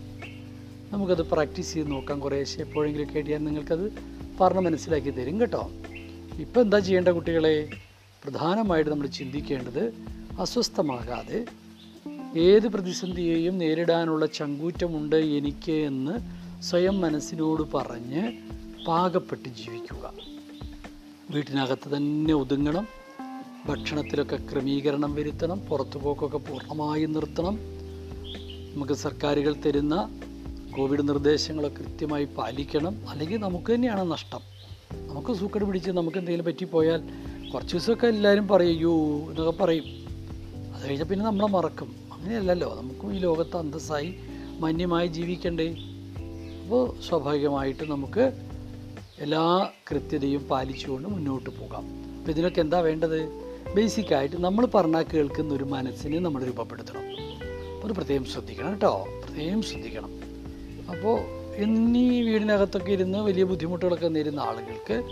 നമുക്കത് 0.93 1.21
പ്രാക്ടീസ് 1.21 1.73
ചെയ്ത് 1.73 1.91
നോക്കാം 1.91 2.19
കുറേശ്ശെ. 2.19 2.61
എപ്പോഴെങ്കിലും 2.61 3.15
കേട്ടിയാൽ 3.15 3.39
നിങ്ങൾക്കത് 3.39 3.93
പറഞ്ഞ് 4.41 4.59
മനസ്സിലാക്കി 4.59 5.09
തരും 5.09 5.41
കേട്ടോ. 5.41 5.71
ഇപ്പോൾ 6.39 6.61
എന്താ 6.61 6.79
ചെയ്യേണ്ട 6.79 7.07
കുട്ടികളെ? 7.07 7.69
പ്രധാനമായിട്ട് 8.23 8.91
നമ്മൾ 8.91 9.07
ചിന്തിക്കേണ്ടത് 9.07 9.93
അസ്വസ്ഥമാകാതെ 10.39 11.45
ഏത് 12.37 12.67
പ്രതിസന്ധിയെയും 12.67 13.57
നേരിടാനുള്ള 13.57 14.25
ചങ്കൂറ്റമുണ്ട് 14.25 15.15
എനിക്ക് 15.15 15.71
എന്ന് 15.71 16.19
സ്വയം 16.61 17.01
മനസ്സിനോട് 17.01 17.77
പറഞ്ഞ് 17.77 18.31
പാകപ്പെട്ട് 18.87 19.49
ജീവിക്കുക. 19.49 20.13
വീട്ടിനകത്ത് 21.31 21.97
തന്നെ 21.97 22.33
ഒതുങ്ങണം. 22.33 22.87
ഭക്ഷണത്തിലൊക്കെ 23.65 24.35
ക്രമീകരണം 24.35 25.15
വരുത്തണം. 25.15 25.59
പുറത്തുപോക്കൊക്കെ 25.59 26.37
പൂർണമായി 26.37 27.05
നിർത്തണം. 27.05 27.59
നമുക്ക് 28.73 28.93
സർക്കാരുകൾ 28.93 29.55
തരുന്ന 29.65 30.21
കോവിഡ് 30.77 31.07
നിർദ്ദേശങ്ങളൊക്കെ 31.07 31.83
കൃത്യമായി 31.83 32.25
പാലിക്കണം. 32.25 33.09
അല്ലെങ്കിൽ 33.09 33.37
നമുക്ക് 33.37 33.73
തന്നെയാണ് 33.73 34.11
നഷ്ടം. 34.11 34.39
നമുക്ക് 35.07 35.33
സൂക്കട് 35.33 35.63
പിടിച്ച് 35.63 35.91
നമുക്ക് 35.91 36.17
എന്തെങ്കിലും 36.17 36.45
പറ്റിപ്പോയാൽ 36.45 37.01
കുറച്ച് 37.53 37.75
ദിവസമൊക്കെ 37.75 38.07
എല്ലാവരും 38.07 38.47
പറയൂ 38.47 38.93
എന്നൊക്കെ 39.29 39.63
പറയും. 39.63 39.83
അത് 40.75 40.89
കഴിഞ്ഞാൽ 40.89 41.05
പിന്നെ 41.05 41.25
നമ്മളെ 41.25 41.47
മറക്കും. 41.47 42.08
അങ്ങനെയല്ലല്ലോ. 42.19 42.75
നമുക്കും 42.75 43.15
ഈ 43.15 43.19
ലോകത്ത് 43.19 43.57
അന്തസ്സായി 43.57 44.15
മാന്യമായി 44.59 45.07
ജീവിക്കണ്ടേ? 45.07 45.75
അപ്പോൾ 46.63 47.01
സ്വാഭാവികമായിട്ട് 47.01 47.91
നമുക്ക് 47.91 48.31
എല്ലാ 49.19 49.69
കൃത്യതയും 49.91 50.41
പാലിച്ചുകൊണ്ട് 50.41 51.07
മുന്നോട്ട് 51.07 51.49
പോകാം. 51.49 51.85
അപ്പോൾ 52.19 52.31
ഇതിനൊക്കെ 52.31 52.61
എന്താ 52.61 52.79
വേണ്ടത്? 52.79 53.49
ബേസിക്കായിട്ട് 53.75 54.35
നമ്മൾ 54.35 54.65
പറഞ്ഞാൽ 54.65 55.05
കേൾക്കുന്ന 55.13 55.53
ഒരു 55.53 55.63
മനസ്സിനെ 55.63 56.19
നമ്മൾ 56.19 56.43
രൂപപ്പെടുത്തണം. 56.43 57.05
അപ്പോൾ 57.75 57.87
അത് 57.87 57.95
പ്രത്യേകം 57.95 58.25
ശ്രദ്ധിക്കണം 58.25 58.71
കേട്ടോ. 58.71 59.07
പ്രത്യേകം 59.25 59.61
ശ്രദ്ധിക്കണം. 59.61 60.11
അപ്പോൾ 60.89 61.19
എന്നീ 61.55 62.21
വീടിനകത്തൊക്കെ 62.21 62.91
ഇരുന്ന് 62.91 63.17
വലിയ 63.17 63.43
ബുദ്ധിമുട്ടുകളൊക്കെ 63.43 64.07
നേരിടുന്ന 64.07 64.39
ആളുകൾക്ക് 64.39 65.03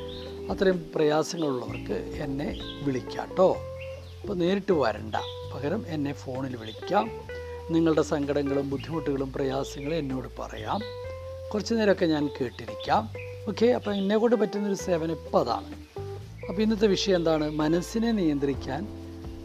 അത്രയും 0.51 0.91
പ്രയാസങ്ങളുള്ളവർക്ക് 0.95 1.93
എന്നെ 1.93 2.59
വിളിക്കാം 2.83 3.29
കേട്ടോ. 3.29 3.57
അപ്പോൾ 4.27 4.39
നേരിട്ട് 4.39 4.71
വരണ്ട. 4.71 5.15
പകരം 5.53 5.85
എന്നെ 5.87 6.13
ഫോണിൽ 6.13 6.55
വിളിക്കാം. 6.55 7.11
നിങ്ങളുടെ 7.71 8.01
സങ്കടങ്ങളും 8.01 8.69
ബുദ്ധിമുട്ടുകളും 8.69 9.33
പ്രയാസങ്ങളും 9.33 9.95
എന്നോട് 9.95 10.27
പറയാം. 10.39 10.79
കുറച്ച് 11.53 11.73
നേരമൊക്കെ 11.73 12.05
ഞാൻ 12.05 12.27
കേട്ടിരിക്കാം. 12.27 13.09
ഓക്കെ 13.49 13.65
അപ്പോൾ 13.65 13.95
എന്നെ 13.95 14.17
കൊണ്ട് 14.17 14.35
പറ്റുന്നൊരു 14.35 14.73
സേവനം 14.73 15.11
ഇപ്പോൾ 15.11 15.43
അതാണ്. 15.43 15.65
അപ്പോൾ 16.49 16.61
ഇന്നത്തെ 16.61 16.87
വിഷയം 16.87 17.15
എന്താണ്? 17.15 17.49
മനസ്സിനെ 17.49 18.11
നിയന്ത്രിക്കാൻ 18.11 18.87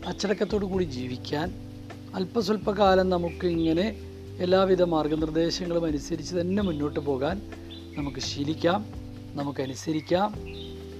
അച്ചടക്കത്തോടു 0.07 0.65
കൂടി 0.65 0.85
ജീവിക്കാൻ 0.85 1.55
അല്പസ്വല്പകാലം 2.15 3.11
നമുക്ക് 3.11 3.47
ഇങ്ങനെ 3.47 3.97
എല്ലാവിധ 4.39 4.83
മാർഗനിർദ്ദേശങ്ങളും 4.83 5.85
അനുസരിച്ച് 5.85 6.35
തന്നെ 6.37 6.63
മുന്നോട്ട് 6.63 7.01
പോകാൻ 7.01 7.43
നമുക്ക് 7.97 8.19
ശീലിക്കാം 8.19 8.87
നമുക്ക് 9.35 9.61
അനുസരിക്കാം. 9.61 10.35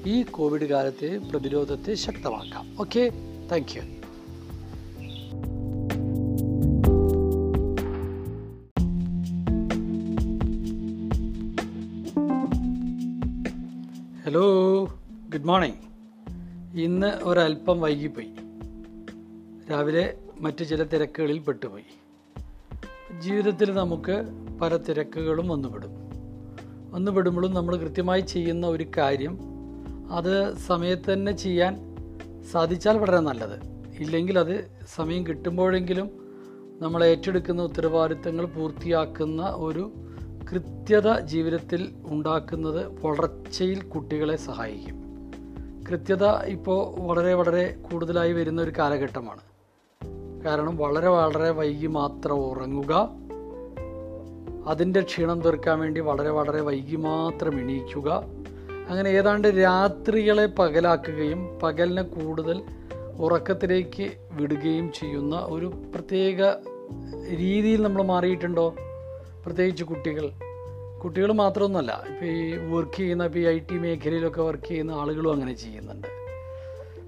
ഈ 0.07 0.23
കോവിഡ് 0.23 0.65
കാലത്തെ 0.65 1.19
പ്രതിരോധത്തെ 1.19 1.95
ശക്തമാക്കാം. 1.95 2.77
Okay 2.81 3.32
thank 3.51 3.77
you 3.77 3.83
hello 14.25 14.85
good 15.33 15.45
morning 15.45 15.75
ഇന്ന് 16.81 17.07
ഒരല്പം 17.07 17.81
വൈകിപ്പോയി. 17.81 18.31
രാവിലെ 19.71 20.19
മറ്റു 20.41 20.65
ചില 20.65 20.83
തിരക്കുകളിൽ 20.83 21.39
പെട്ടുപോയി. 21.39 21.85
ജീവിതത്തിൽ 23.21 23.75
നമുക്ക് 23.75 24.23
പല 24.61 24.77
തിരക്കുകളും 24.77 25.49
വന്നുപെടും. 25.49 25.91
വന്നുപെടുമ്പോഴും 26.93 27.55
നമ്മൾ 27.55 27.77
കൃത്യമായി 27.77 28.21
ചെയ്യുന്ന 28.21 28.67
ഒരു 28.67 28.87
കാര്യം 28.97 29.39
അത് 30.13 30.57
സമയത്ത് 30.57 31.13
തന്നെ 31.13 31.33
ചെയ്യാൻ 31.33 31.92
സാധിച്ചാൽ 32.51 32.99
വളരെ 32.99 33.19
നല്ലത്. 33.19 33.61
ഇല്ലെങ്കിൽ 33.99 34.39
അത് 34.39 34.71
സമയം 34.95 35.27
കിട്ടുമ്പോഴെങ്കിലും 35.27 36.11
നമ്മൾ 36.81 37.05
ഏറ്റെടുക്കുന്ന 37.05 37.63
ഉത്തരവാദിത്തങ്ങൾ 37.63 38.47
പൂർത്തിയാക്കുന്ന 38.47 39.53
ഒരു 39.55 39.93
കൃത്യത 40.53 41.21
ജീവിതത്തിൽ 41.21 41.95
ഉണ്ടാക്കുന്നത് 42.07 43.07
വളർച്ചയിൽ 43.07 43.83
കുട്ടികളെ 43.83 44.37
സഹായിക്കും. 44.37 45.03
കൃത്യത 45.91 46.25
ഇപ്പോൾ 46.25 47.01
വളരെ 47.01 47.35
വളരെ 47.35 47.77
കൂടുതലായി 47.93 48.33
വരുന്ന 48.33 48.63
ഒരു 48.63 48.73
കാലഘട്ടമാണ്. 48.79 49.41
കാരണം 50.45 50.77
വളരെ 50.77 51.09
വളരെ 51.09 51.51
വൈകി 51.51 51.87
മാത്രം 51.87 52.35
ഉറങ്ങുക. 52.35 53.11
അതിന്റെ 54.67 55.01
ക്ഷീണം 55.01 55.41
തീർക്കാൻ 55.41 55.79
വേണ്ടി 55.79 56.01
വളരെ 56.01 56.31
വളരെ 56.31 56.61
വൈകി 56.61 56.97
മാത്രം 56.97 57.61
എണീക്കുക. 57.61 58.23
അങ്ങനെ 58.89 59.09
ഏതാണ്ട് 59.09 59.49
രാത്രികളെ 59.49 60.47
പകലാക്കുകയും 60.47 61.61
പകലിനെ 61.63 62.03
കൂടുതൽ 62.03 62.63
ഉറക്കത്തിലേക്ക് 63.19 64.11
വിടുകയും 64.33 64.93
ചെയ്യുന്ന 64.93 65.37
ഒരു 65.37 65.67
പ്രത്യേക 65.67 66.43
രീതിയിൽ 67.37 67.83
നമ്മൾ 67.83 68.03
മാറിയിട്ടുണ്ടോ? 68.03 68.75
പ്രത്യേകിച്ച് 69.47 69.85
കുട്ടികൾ. 69.85 70.31
കുട്ടികൾ 71.05 71.33
മാത്രമൊന്നുമല്ല. 71.33 72.05
ഇപ്പോൾ 72.11 72.25
ഈ 72.25 72.57
വർക്ക് 72.71 72.97
ചെയ്യുന്ന 72.97 73.25
ഇപ്പോൾ 73.25 73.39
ഈ 73.39 73.47
ഐ 73.47 73.59
ടി 73.59 73.79
മേഖലയിലൊക്കെ 73.79 74.43
വർക്ക് 74.43 74.65
ചെയ്യുന്ന 74.65 74.93
ആളുകളും 74.93 75.33
അങ്ങനെ 75.33 75.55
ചെയ്യുന്നുണ്ട്. 75.55 76.07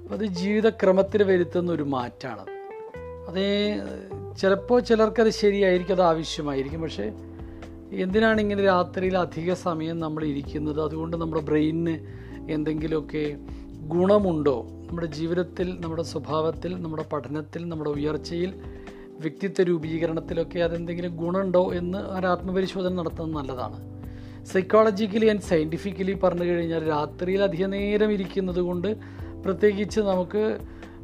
അപ്പോൾ 0.03 0.15
അത് 0.15 0.25
ജീവിതക്രമത്തിൽ 0.25 1.23
വരുത്തുന്ന 1.23 1.73
ഒരു 1.73 1.83
മാറ്റമാണ് 1.83 2.45
അതേ 3.29 3.77
ചിലപ്പോൾ 4.39 4.81
ചിലർക്കത് 4.81 5.31
ശരിയായിരിക്കും 5.31 5.95
അത് 5.95 6.03
ആവശ്യമായിരിക്കും. 6.03 6.83
പക്ഷേ 6.83 7.13
എന്തിനാണ് 7.93 8.41
ഇങ്ങനെ 8.41 8.63
രാത്രിയിൽ 8.63 9.19
അധിക 9.19 9.55
സമയം 9.55 10.01
നമ്മൾ 10.01 10.25
ഇരിക്കുന്നത്? 10.25 10.83
അതുകൊണ്ട് 10.83 11.17
നമ്മുടെ 11.17 11.43
ബ്രെയിനിന് 11.43 11.99
എന്തെങ്കിലുമൊക്കെ 12.53 13.37
ഗുണമുണ്ടോ? 13.81 14.63
നമ്മുടെ 14.89 15.07
ജീവിതത്തിൽ 15.07 15.77
നമ്മുടെ 15.81 16.03
സ്വഭാവത്തിൽ 16.03 16.83
നമ്മുടെ 16.83 17.05
പഠനത്തിൽ 17.13 17.69
നമ്മുടെ 17.69 17.91
ഉയർച്ചയിൽ 17.91 18.55
വ്യക്തിത്വ 19.21 19.63
രൂപീകരണത്തിലൊക്കെ 19.63 20.59
അതെന്തെങ്കിലും 20.59 21.17
ഗുണമുണ്ടോ 21.17 21.73
എന്ന് 21.75 21.99
ഒരു 21.99 22.27
ആത്മപരിശോധന 22.27 22.95
നടത്തുന്നത് 22.95 23.37
നല്ലതാണ്. 23.37 23.95
സൈക്കോളജിക്കലി 24.45 25.27
ആൻഡ് 25.27 25.41
സയന്റിഫിക്കലി 25.41 26.13
പറഞ്ഞു 26.13 26.45
കഴിഞ്ഞാൽ 26.45 26.89
രാത്രിയിൽ 26.89 27.43
അധിക 27.43 27.67
നേരം 27.67 28.13
ഇരിക്കുന്നത് 28.13 28.61
കൊണ്ട് 28.61 28.97
പ്രത്യേകിച്ച് 29.45 30.01
നമുക്ക് 30.01 30.59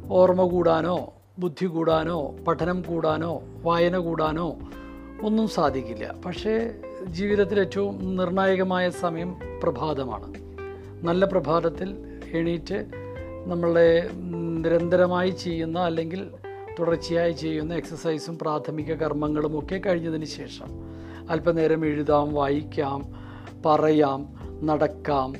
ഓർമ്മ 0.09 0.43
കൂടാനോ 0.43 1.13
ബുദ്ധി 1.39 1.65
കൂടാനോ 1.65 2.35
പഠനം 2.47 2.81
കൂടാനോ 2.81 3.41
വായന 3.61 3.97
കൂടാനോ 3.97 4.59
ഒന്നും 5.23 5.47
സാധിക്കില്ല. 5.47 6.15
പക്ഷേ 6.25 6.71
ജീവിതത്തിൽ 7.05 7.59
ഏറ്റവും 7.59 8.15
നിർണായകമായ 8.15 8.89
സമയം 8.89 9.35
പ്രഭാതമാണ്. 9.63 10.33
നല്ല 11.03 11.25
പ്രഭാതത്തിൽ 11.25 11.95
എണീറ്റ് 12.33 12.85
നമ്മളെ 13.45 14.09
നിരന്തരമായി 14.65 15.29
ചെയ്യുന്ന 15.29 15.79
അല്ലെങ്കിൽ 15.79 16.27
തുടർച്ചയായി 16.79 17.31
ചെയ്യുന്ന 17.31 17.73
എക്സസൈസും 17.73 18.39
പ്രാഥമിക 18.39 18.93
കർമ്മങ്ങളും 18.93 19.59
ഒക്കെ 19.59 19.81
കഴിഞ്ഞതിന് 19.85 20.25
ശേഷം 20.25 20.65
അല്പനേരം 21.29 21.85
എഴുതാം 21.85 22.33
വായിക്കാം 22.33 22.99
പറയാം 23.65 24.21
നടക്കാം 24.65 25.35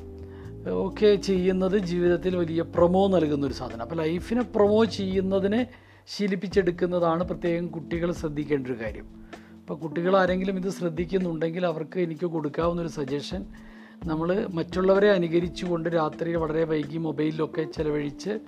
ഒക്കെ 0.72 1.14
ചെയ്യുന്നത് 1.14 1.78
ജീവിതത്തിൽ 1.78 2.36
വലിയ 2.36 2.62
പ്രൊമോ 2.62 3.08
നൽകുന്ന 3.08 3.46
ഒരു 3.46 3.54
സാധനം. 3.54 3.82
അപ്പോൾ 3.82 3.94
ലൈഫിനെ 3.94 4.42
പ്രൊമോ 4.42 4.84
ചെയ്യുന്നതിനെ 4.84 5.66
ശീലിപ്പിച്ചെടുക്കുന്നതാണ് 6.06 7.24
പ്രത്യേകം 7.24 7.66
കുട്ടികൾ 7.66 8.12
ശ്രദ്ധിക്കേണ്ട 8.12 8.66
ഒരു 8.66 8.80
കാര്യം. 8.80 9.22
അപ്പോൾ 9.72 9.84
കുട്ടികൾ 9.84 10.16
ആരെങ്കിലും 10.16 10.56
ഇത് 10.56 10.68
ശ്രദ്ധിക്കുന്നുണ്ടെങ്കിൽ 10.68 11.66
അവർക്ക് 11.66 12.00
എനിക്ക് 12.00 12.26
കൊടുക്കാവുന്ന 12.26 12.80
ഒരു 12.80 12.88
സജഷൻ. 12.88 13.44
നമ്മൾ 14.04 14.46
മറ്റുള്ളവരെ 14.50 15.10
അനുകരിച്ചുകൊണ്ട് 15.10 15.88
രാത്രി 15.88 16.34
വളരെ 16.34 16.64
വൈകി 16.64 16.98
മൊബൈലിലൊക്കെ 16.98 17.62
ചിലവഴിച്ച് 17.62 18.38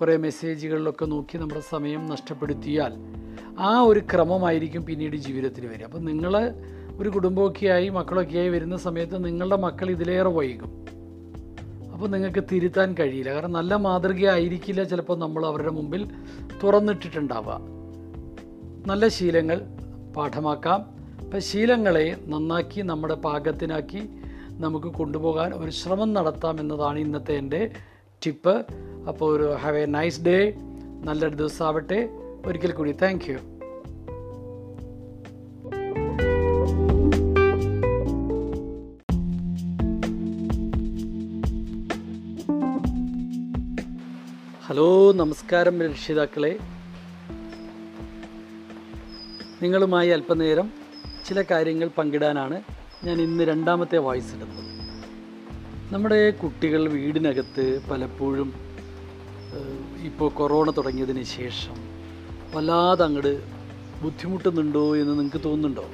കുറേ 0.00 0.16
മെസ്സേജുകളിലൊക്കെ 0.16 1.04
നോക്കി 1.04 1.38
നമ്മുടെ 1.38 1.60
സമയം 1.60 2.06
നഷ്ടപ്പെടുത്തിയാൽ 2.06 2.92
ആ 3.58 3.80
ഒരു 3.80 4.00
ക്രമമായിരിക്കും 4.00 4.84
പിന്നീട് 4.84 5.16
ജീവിതത്തിൽ 5.16 5.66
വരിക. 5.66 5.84
അപ്പം 5.84 6.04
നിങ്ങൾ 6.04 6.54
ഒരു 6.96 7.08
കുടുംബമൊക്കെയായി 7.08 7.88
മക്കളൊക്കെയായി 7.88 8.48
വരുന്ന 8.48 8.76
സമയത്ത് 8.76 9.24
നിങ്ങളുടെ 9.24 9.56
മക്കൾ 9.56 9.90
ഇതിലേറെ 9.90 10.28
വൈകും. 10.28 10.86
അപ്പോൾ 11.92 12.08
നിങ്ങൾക്ക് 12.08 12.44
തിരുത്താൻ 12.52 12.94
കഴിയില്ല. 13.00 13.32
കാരണം 13.32 13.52
നല്ല 13.52 13.76
മാതൃകയായിരിക്കില്ല 13.76 14.84
ചിലപ്പോൾ 14.84 15.18
നമ്മൾ 15.18 15.46
അവരുടെ 15.46 15.70
മുമ്പിൽ 15.70 16.08
തുറന്നിട്ടിട്ടുണ്ടാവുക. 16.64 17.60
നല്ല 18.86 19.08
ശീലങ്ങൾ 19.08 19.73
പാഠമാക്കാം. 20.16 20.80
അപ്പം 21.20 21.40
ശീലങ്ങളെ 21.40 22.16
നന്നാക്കി 22.26 22.80
നമ്മുടെ 22.80 23.14
പാകത്തിനാക്കി 23.14 24.08
നമുക്ക് 24.50 24.86
കൊണ്ടുപോകാൻ 24.86 25.54
ഒരു 25.54 25.70
ശ്രമം 25.70 26.14
നടത്താം 26.14 26.60
എന്നതാണ് 26.60 26.98
ഇന്നത്തെ 26.98 27.32
എന്റെ 27.32 27.70
ടിപ്പ്. 28.26 28.66
അപ്പോൾ 29.08 29.36
ഒരു 29.36 29.54
ഹാവ് 29.54 29.78
എ 29.78 29.86
നൈസ് 29.86 30.22
ഡേ 30.22 30.54
നല്ലൊരു 31.04 31.34
ദിവസമാവട്ടെ. 31.34 32.08
ഒരിക്കൽ 32.46 32.72
കൂടി. 32.72 32.92
താങ്ക് 32.92 33.30
യു 33.30 33.38
ഹലോ 44.66 45.12
നമസ്കാരം 45.12 45.82
രക്ഷിതാക്കളെ. 45.82 46.58
നിങ്ങളുമായി 49.64 50.10
അല്പനേരം 50.10 50.66
ചില 51.28 51.42
കാര്യങ്ങൾ 51.42 51.88
പങ്കിടാനാണ് 51.98 52.62
ഞാൻ 53.04 53.20
ഇന്ന് 53.20 53.44
രണ്ടാമത്തെ 53.44 53.98
വോയിസ് 53.98 54.34
ഇടുന്നത് 54.34 54.62
നമ്മുടെ 55.94 56.30
കുട്ടികൾ 56.30 56.88
വീടിനകത്ത് 56.88 57.64
പലപ്പോഴും 57.90 58.48
ഇപ്പോൾ 60.04 60.30
കൊറോണ 60.30 60.70
തുടങ്ങിയതിന് 60.70 61.22
ശേഷം 61.22 61.76
വല്ലാതെ 62.54 63.04
അങ്ങോട്ട് 63.04 63.32
ബുദ്ധിമുട്ടുന്നുണ്ടോ 64.02 64.96
എന്ന് 64.96 65.12
നിങ്ങൾക്ക് 65.18 65.44
തോന്നുന്നുണ്ടോ? 65.44 65.86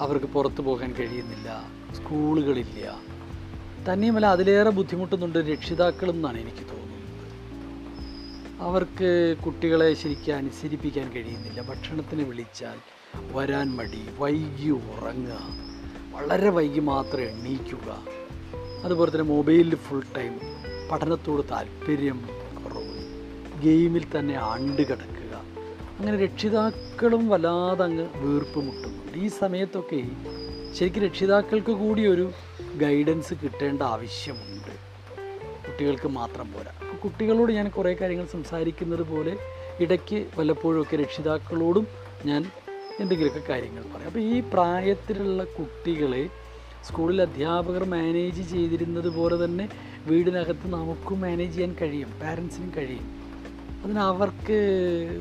അവർക്ക് 0.00 0.26
പുറത്തു 0.26 0.62
പോകാൻ 0.62 0.92
കഴിയുന്നില്ല 0.92 1.48
സ്കൂളുകളില്ല. 1.94 2.86
തന്നെയുമല്ല 3.88 4.26
അതിലേറെ 4.26 4.70
ബുദ്ധിമുട്ടുന്നുണ്ട് 4.70 5.38
രക്ഷിതാക്കളെന്നാണ് 5.38 6.38
എനിക്ക് 6.38 6.64
തോന്നുന്നത്. 6.64 6.83
അവർക്ക് 8.60 9.36
കുട്ടികളെ 9.46 9.94
ശരിക്കും 9.94 10.36
അനുസരിപ്പിക്കാൻ 10.36 11.12
കഴിയുന്നില്ല. 11.12 11.62
ഭക്ഷണത്തിന് 11.62 12.22
വിളിച്ചാൽ 12.22 12.76
വരാൻ 13.32 13.76
മടി 13.76 14.08
വൈകി 14.18 14.70
ഉറങ്ങുക 14.70 15.40
വളരെ 16.12 16.48
വൈകി 16.48 16.80
മാത്രം 16.80 17.20
എണ്ണീക്കുക 17.20 18.04
അതുപോലെ 18.84 19.10
തന്നെ 19.10 19.24
മൊബൈലിൽ 19.24 19.74
ഫുൾ 19.74 20.02
ടൈം 20.16 20.40
പഠനത്തോട് 20.90 21.42
താല്പര്യം 21.50 22.28
കുറവ് 22.64 22.96
ഗെയിമിൽ 23.62 24.04
തന്നെ 24.18 24.34
ആണ്ട് 24.34 24.82
കിടക്കുക. 24.82 25.34
അങ്ങനെ 25.98 26.16
രക്ഷിതാക്കളും 26.16 27.28
വല്ലാതെ 27.28 27.84
അങ്ങ് 27.84 28.08
വീർപ്പ് 28.16 28.58
മുട്ടുന്നുണ്ട് 28.58 29.18
ഈ 29.18 29.28
സമയത്തൊക്കെ 29.28 30.02
ശരിക്കും 30.74 31.02
രക്ഷിതാക്കൾക്ക് 31.02 31.72
കൂടി 31.72 32.06
ഒരു 32.06 32.30
ഗൈഡൻസ് 32.76 33.34
കിട്ടേണ്ട 33.34 33.82
ആവശ്യമുണ്ട്. 33.82 34.72
കുട്ടികൾക്ക് 35.66 36.08
മാത്രം 36.08 36.52
പോരാ. 36.52 36.83
കുട്ടികളോട് 37.04 37.52
ഞാൻ 37.52 37.68
കുറേ 37.68 37.94
കാര്യങ്ങൾ 37.94 38.26
സംസാരിക്കുന്നത് 38.26 39.02
പോലെ 39.02 39.36
ഇടയ്ക്ക് 39.80 40.26
വല്ലപ്പോഴുമൊക്കെ 40.38 40.96
രക്ഷിതാക്കളോടും 40.96 41.86
ഞാൻ 42.24 42.50
എന്തെങ്കിലുമൊക്കെ 43.00 43.48
കാര്യങ്ങൾ 43.48 43.82
പറയും. 43.82 44.06
അപ്പോൾ 44.06 44.18
ഈ 44.18 44.40
പ്രായത്തിലുള്ള 44.40 45.44
കുട്ടികളെ 45.44 46.30
സ്കൂളിൽ 46.88 47.22
അധ്യാപകർ 47.22 47.84
മാനേജ് 47.84 48.42
ചെയ്തിരുന്നത് 48.50 49.08
പോലെ 49.08 49.44
തന്നെ 49.44 49.68
വീടിനകത്ത് 50.06 50.66
നമുക്കും 50.66 51.20
മാനേജ് 51.20 51.52
ചെയ്യാൻ 51.52 51.76
കഴിയും 51.82 52.10
പാരൻസിനും 52.22 52.72
കഴിയും. 52.76 53.06
അതിന് 53.84 53.98
അവർക്ക് 53.98 54.58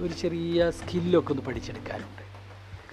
ഒരു 0.03 0.13
ചെറിയ 0.13 0.71
സ്കില്ലൊക്കെ 0.71 1.31
ഒന്ന് 1.31 1.43
പഠിച്ചെടുക്കാനുണ്ട്. 1.43 2.23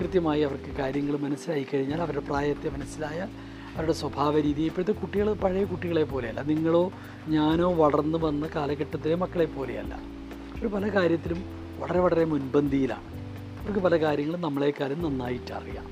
കൃത്യമായി 0.00 0.42
അവർക്ക് 0.42 0.76
കാര്യങ്ങൾ 0.76 1.16
മനസ്സിലായി 1.16 1.66
കഴിഞ്ഞാൽ 1.74 2.00
അവരുടെ 2.00 2.24
പ്രായത്തെ 2.26 2.68
മനസ്സിലായാൽ 2.68 3.30
അവരുടെ 3.76 3.92
സ്വഭാവ 3.92 4.40
രീതി 4.40 4.62
ഇപ്പോഴത്തെ 4.62 4.92
കുട്ടികൾ 4.92 5.32
പഴയ 5.32 5.64
കുട്ടികളെ 5.64 6.04
പോലെയല്ല. 6.04 6.42
നിങ്ങളോ 6.42 6.92
ഞാനോ 7.28 7.72
വളർന്നു 7.74 8.18
വന്ന 8.18 8.48
കാലഘട്ടത്തിലെ 8.56 9.14
മക്കളെ 9.14 9.44
പോലെയല്ല. 9.44 9.94
അവർ 9.94 10.66
പല 10.66 10.88
കാര്യത്തിലും 10.88 11.44
വളരെ 11.78 12.00
വളരെ 12.00 12.24
മുൻപന്തിയിലാണ്. 12.24 13.20
അവർക്ക് 13.60 13.78
പല 13.78 13.96
കാര്യങ്ങളും 13.96 14.40
നമ്മളെക്കാരും 14.40 15.02
നന്നായിട്ട് 15.02 15.52
അറിയാം. 15.52 15.86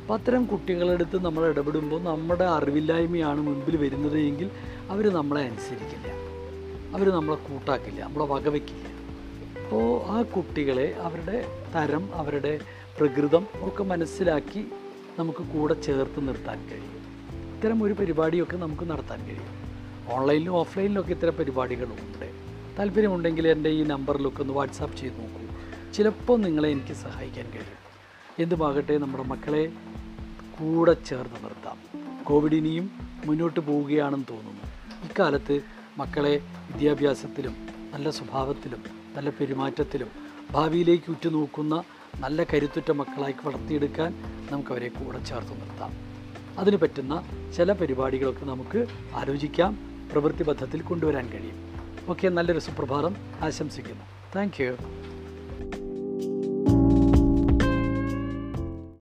അപ്പോൾ 0.00 0.14
അത്തരം 0.14 0.44
കുട്ടികളെടുത്ത് 0.44 1.24
നമ്മൾ 1.24 1.46
ഇടപെടുമ്പോൾ 1.46 2.02
നമ്മുടെ 2.02 2.44
അറിവില്ലായ്മയാണ് 2.44 3.40
മുൻപിൽ 3.40 3.76
വരുന്നത് 3.76 4.18
എങ്കിൽ 4.18 4.50
അവർ 4.90 5.12
നമ്മളെ 5.12 5.42
അനുസരിക്കില്ല. 5.42 6.06
അവർ 6.94 7.08
നമ്മളെ 7.08 7.36
കൂട്ടാക്കില്ല 7.36 8.04
നമ്മളെ 8.04 8.24
വകവയ്ക്കില്ല 8.24 8.88
അപ്പോൾ 9.64 10.02
ആ 10.02 10.22
കുട്ടികളെ 10.22 10.94
അവരുടെ 11.00 11.46
തരം 11.74 12.14
അവരുടെ 12.14 12.58
പ്രകൃതം 12.98 13.46
ഒക്കെ 13.60 13.84
മനസ്സിലാക്കി 13.84 14.66
നമുക്ക് 15.18 15.38
കൂടെ 15.38 15.74
ചേർത്ത് 15.74 16.28
നിർത്താൻ 16.28 16.68
കഴിയും. 16.68 17.03
ഇത്തരം 17.64 17.82
ഒരു 17.82 17.92
പരിപാടിയൊക്കെ 17.92 18.56
നമുക്ക് 18.56 18.90
നടത്താൻ 18.90 19.26
കഴിയും. 19.26 19.52
ഓൺലൈനിലും 20.08 20.50
ഓഫ്ലൈനിലും 20.50 21.00
ഒക്കെ 21.00 21.10
ഇത്തരം 21.10 21.34
പരിപാടികളും 21.34 21.96
ഉണ്ട് 22.00 22.34
താല്പര്യമുണ്ടെങ്കിൽ 22.78 23.48
എന്റെ 23.48 23.70
ഈ 23.70 23.82
നമ്പറിലൊക്കെ 23.82 24.40
ഒന്ന് 24.42 24.54
വാട്സാപ്പ് 24.54 24.96
ചെയ്ത് 24.96 25.14
നോക്കൂ. 25.20 25.46
ചിലപ്പോൾ 25.92 26.38
നിങ്ങളെ 26.38 26.68
എനിക്ക് 26.68 26.92
സഹായിക്കാൻ 26.92 27.46
കഴിയും. 27.50 27.80
എന്തുമാകട്ടെ 28.38 28.98
നമ്മുടെ 28.98 29.24
മക്കളെ 29.24 29.72
കൂടെ 30.58 30.92
ചേർന്ന് 30.92 31.44
നിർത്താം. 31.44 31.78
കോവിഡ് 32.24 32.54
ഇനിയും 32.54 32.90
മുന്നോട്ട് 33.24 33.60
പോവുകയാണെന്ന് 33.60 34.26
തോന്നുന്നു. 34.30 34.62
ഇക്കാലത്ത് 35.04 35.60
മക്കളെ 35.98 36.34
വിദ്യാഭ്യാസത്തിലും 36.72 37.56
നല്ല 37.94 38.10
സ്വഭാവത്തിലും 38.10 38.82
നല്ല 39.16 39.30
പെരുമാറ്റത്തിലും 39.30 40.10
ഭാവിയിലേക്ക് 40.50 41.10
ഉറ്റുനോക്കുന്ന 41.10 41.84
നല്ല 42.18 42.44
കരുത്തുറ്റ 42.44 42.90
മക്കളായി 42.90 43.34
വളർത്തിയെടുക്കാൻ 43.44 44.12
നമുക്കവരെ 44.50 44.88
കൂടെ 44.88 45.24
ചേർത്ത് 45.24 45.60
നിർത്താം. 45.60 46.13
അതിന് 46.58 46.76
പറ്റുന്ന 46.76 47.22
ചില 47.56 47.72
പരിപാടികളൊക്കെ 47.72 48.44
നമുക്ക് 48.44 48.86
ആലോചിക്കാം 49.14 49.78
പ്രവൃത്തിബദ്ധത്തിൽ 50.12 50.80
കൊണ്ടുവരാൻ 50.80 51.30
കഴിയും. 51.30 51.74
ഓക്കെ 52.08 52.28
നല്ലൊരു 52.28 52.58
സുപ്രഭാതം. 52.58 53.16
ആശംസിക്കുന്നു. 53.42 54.04
താങ്ക് 54.36 54.62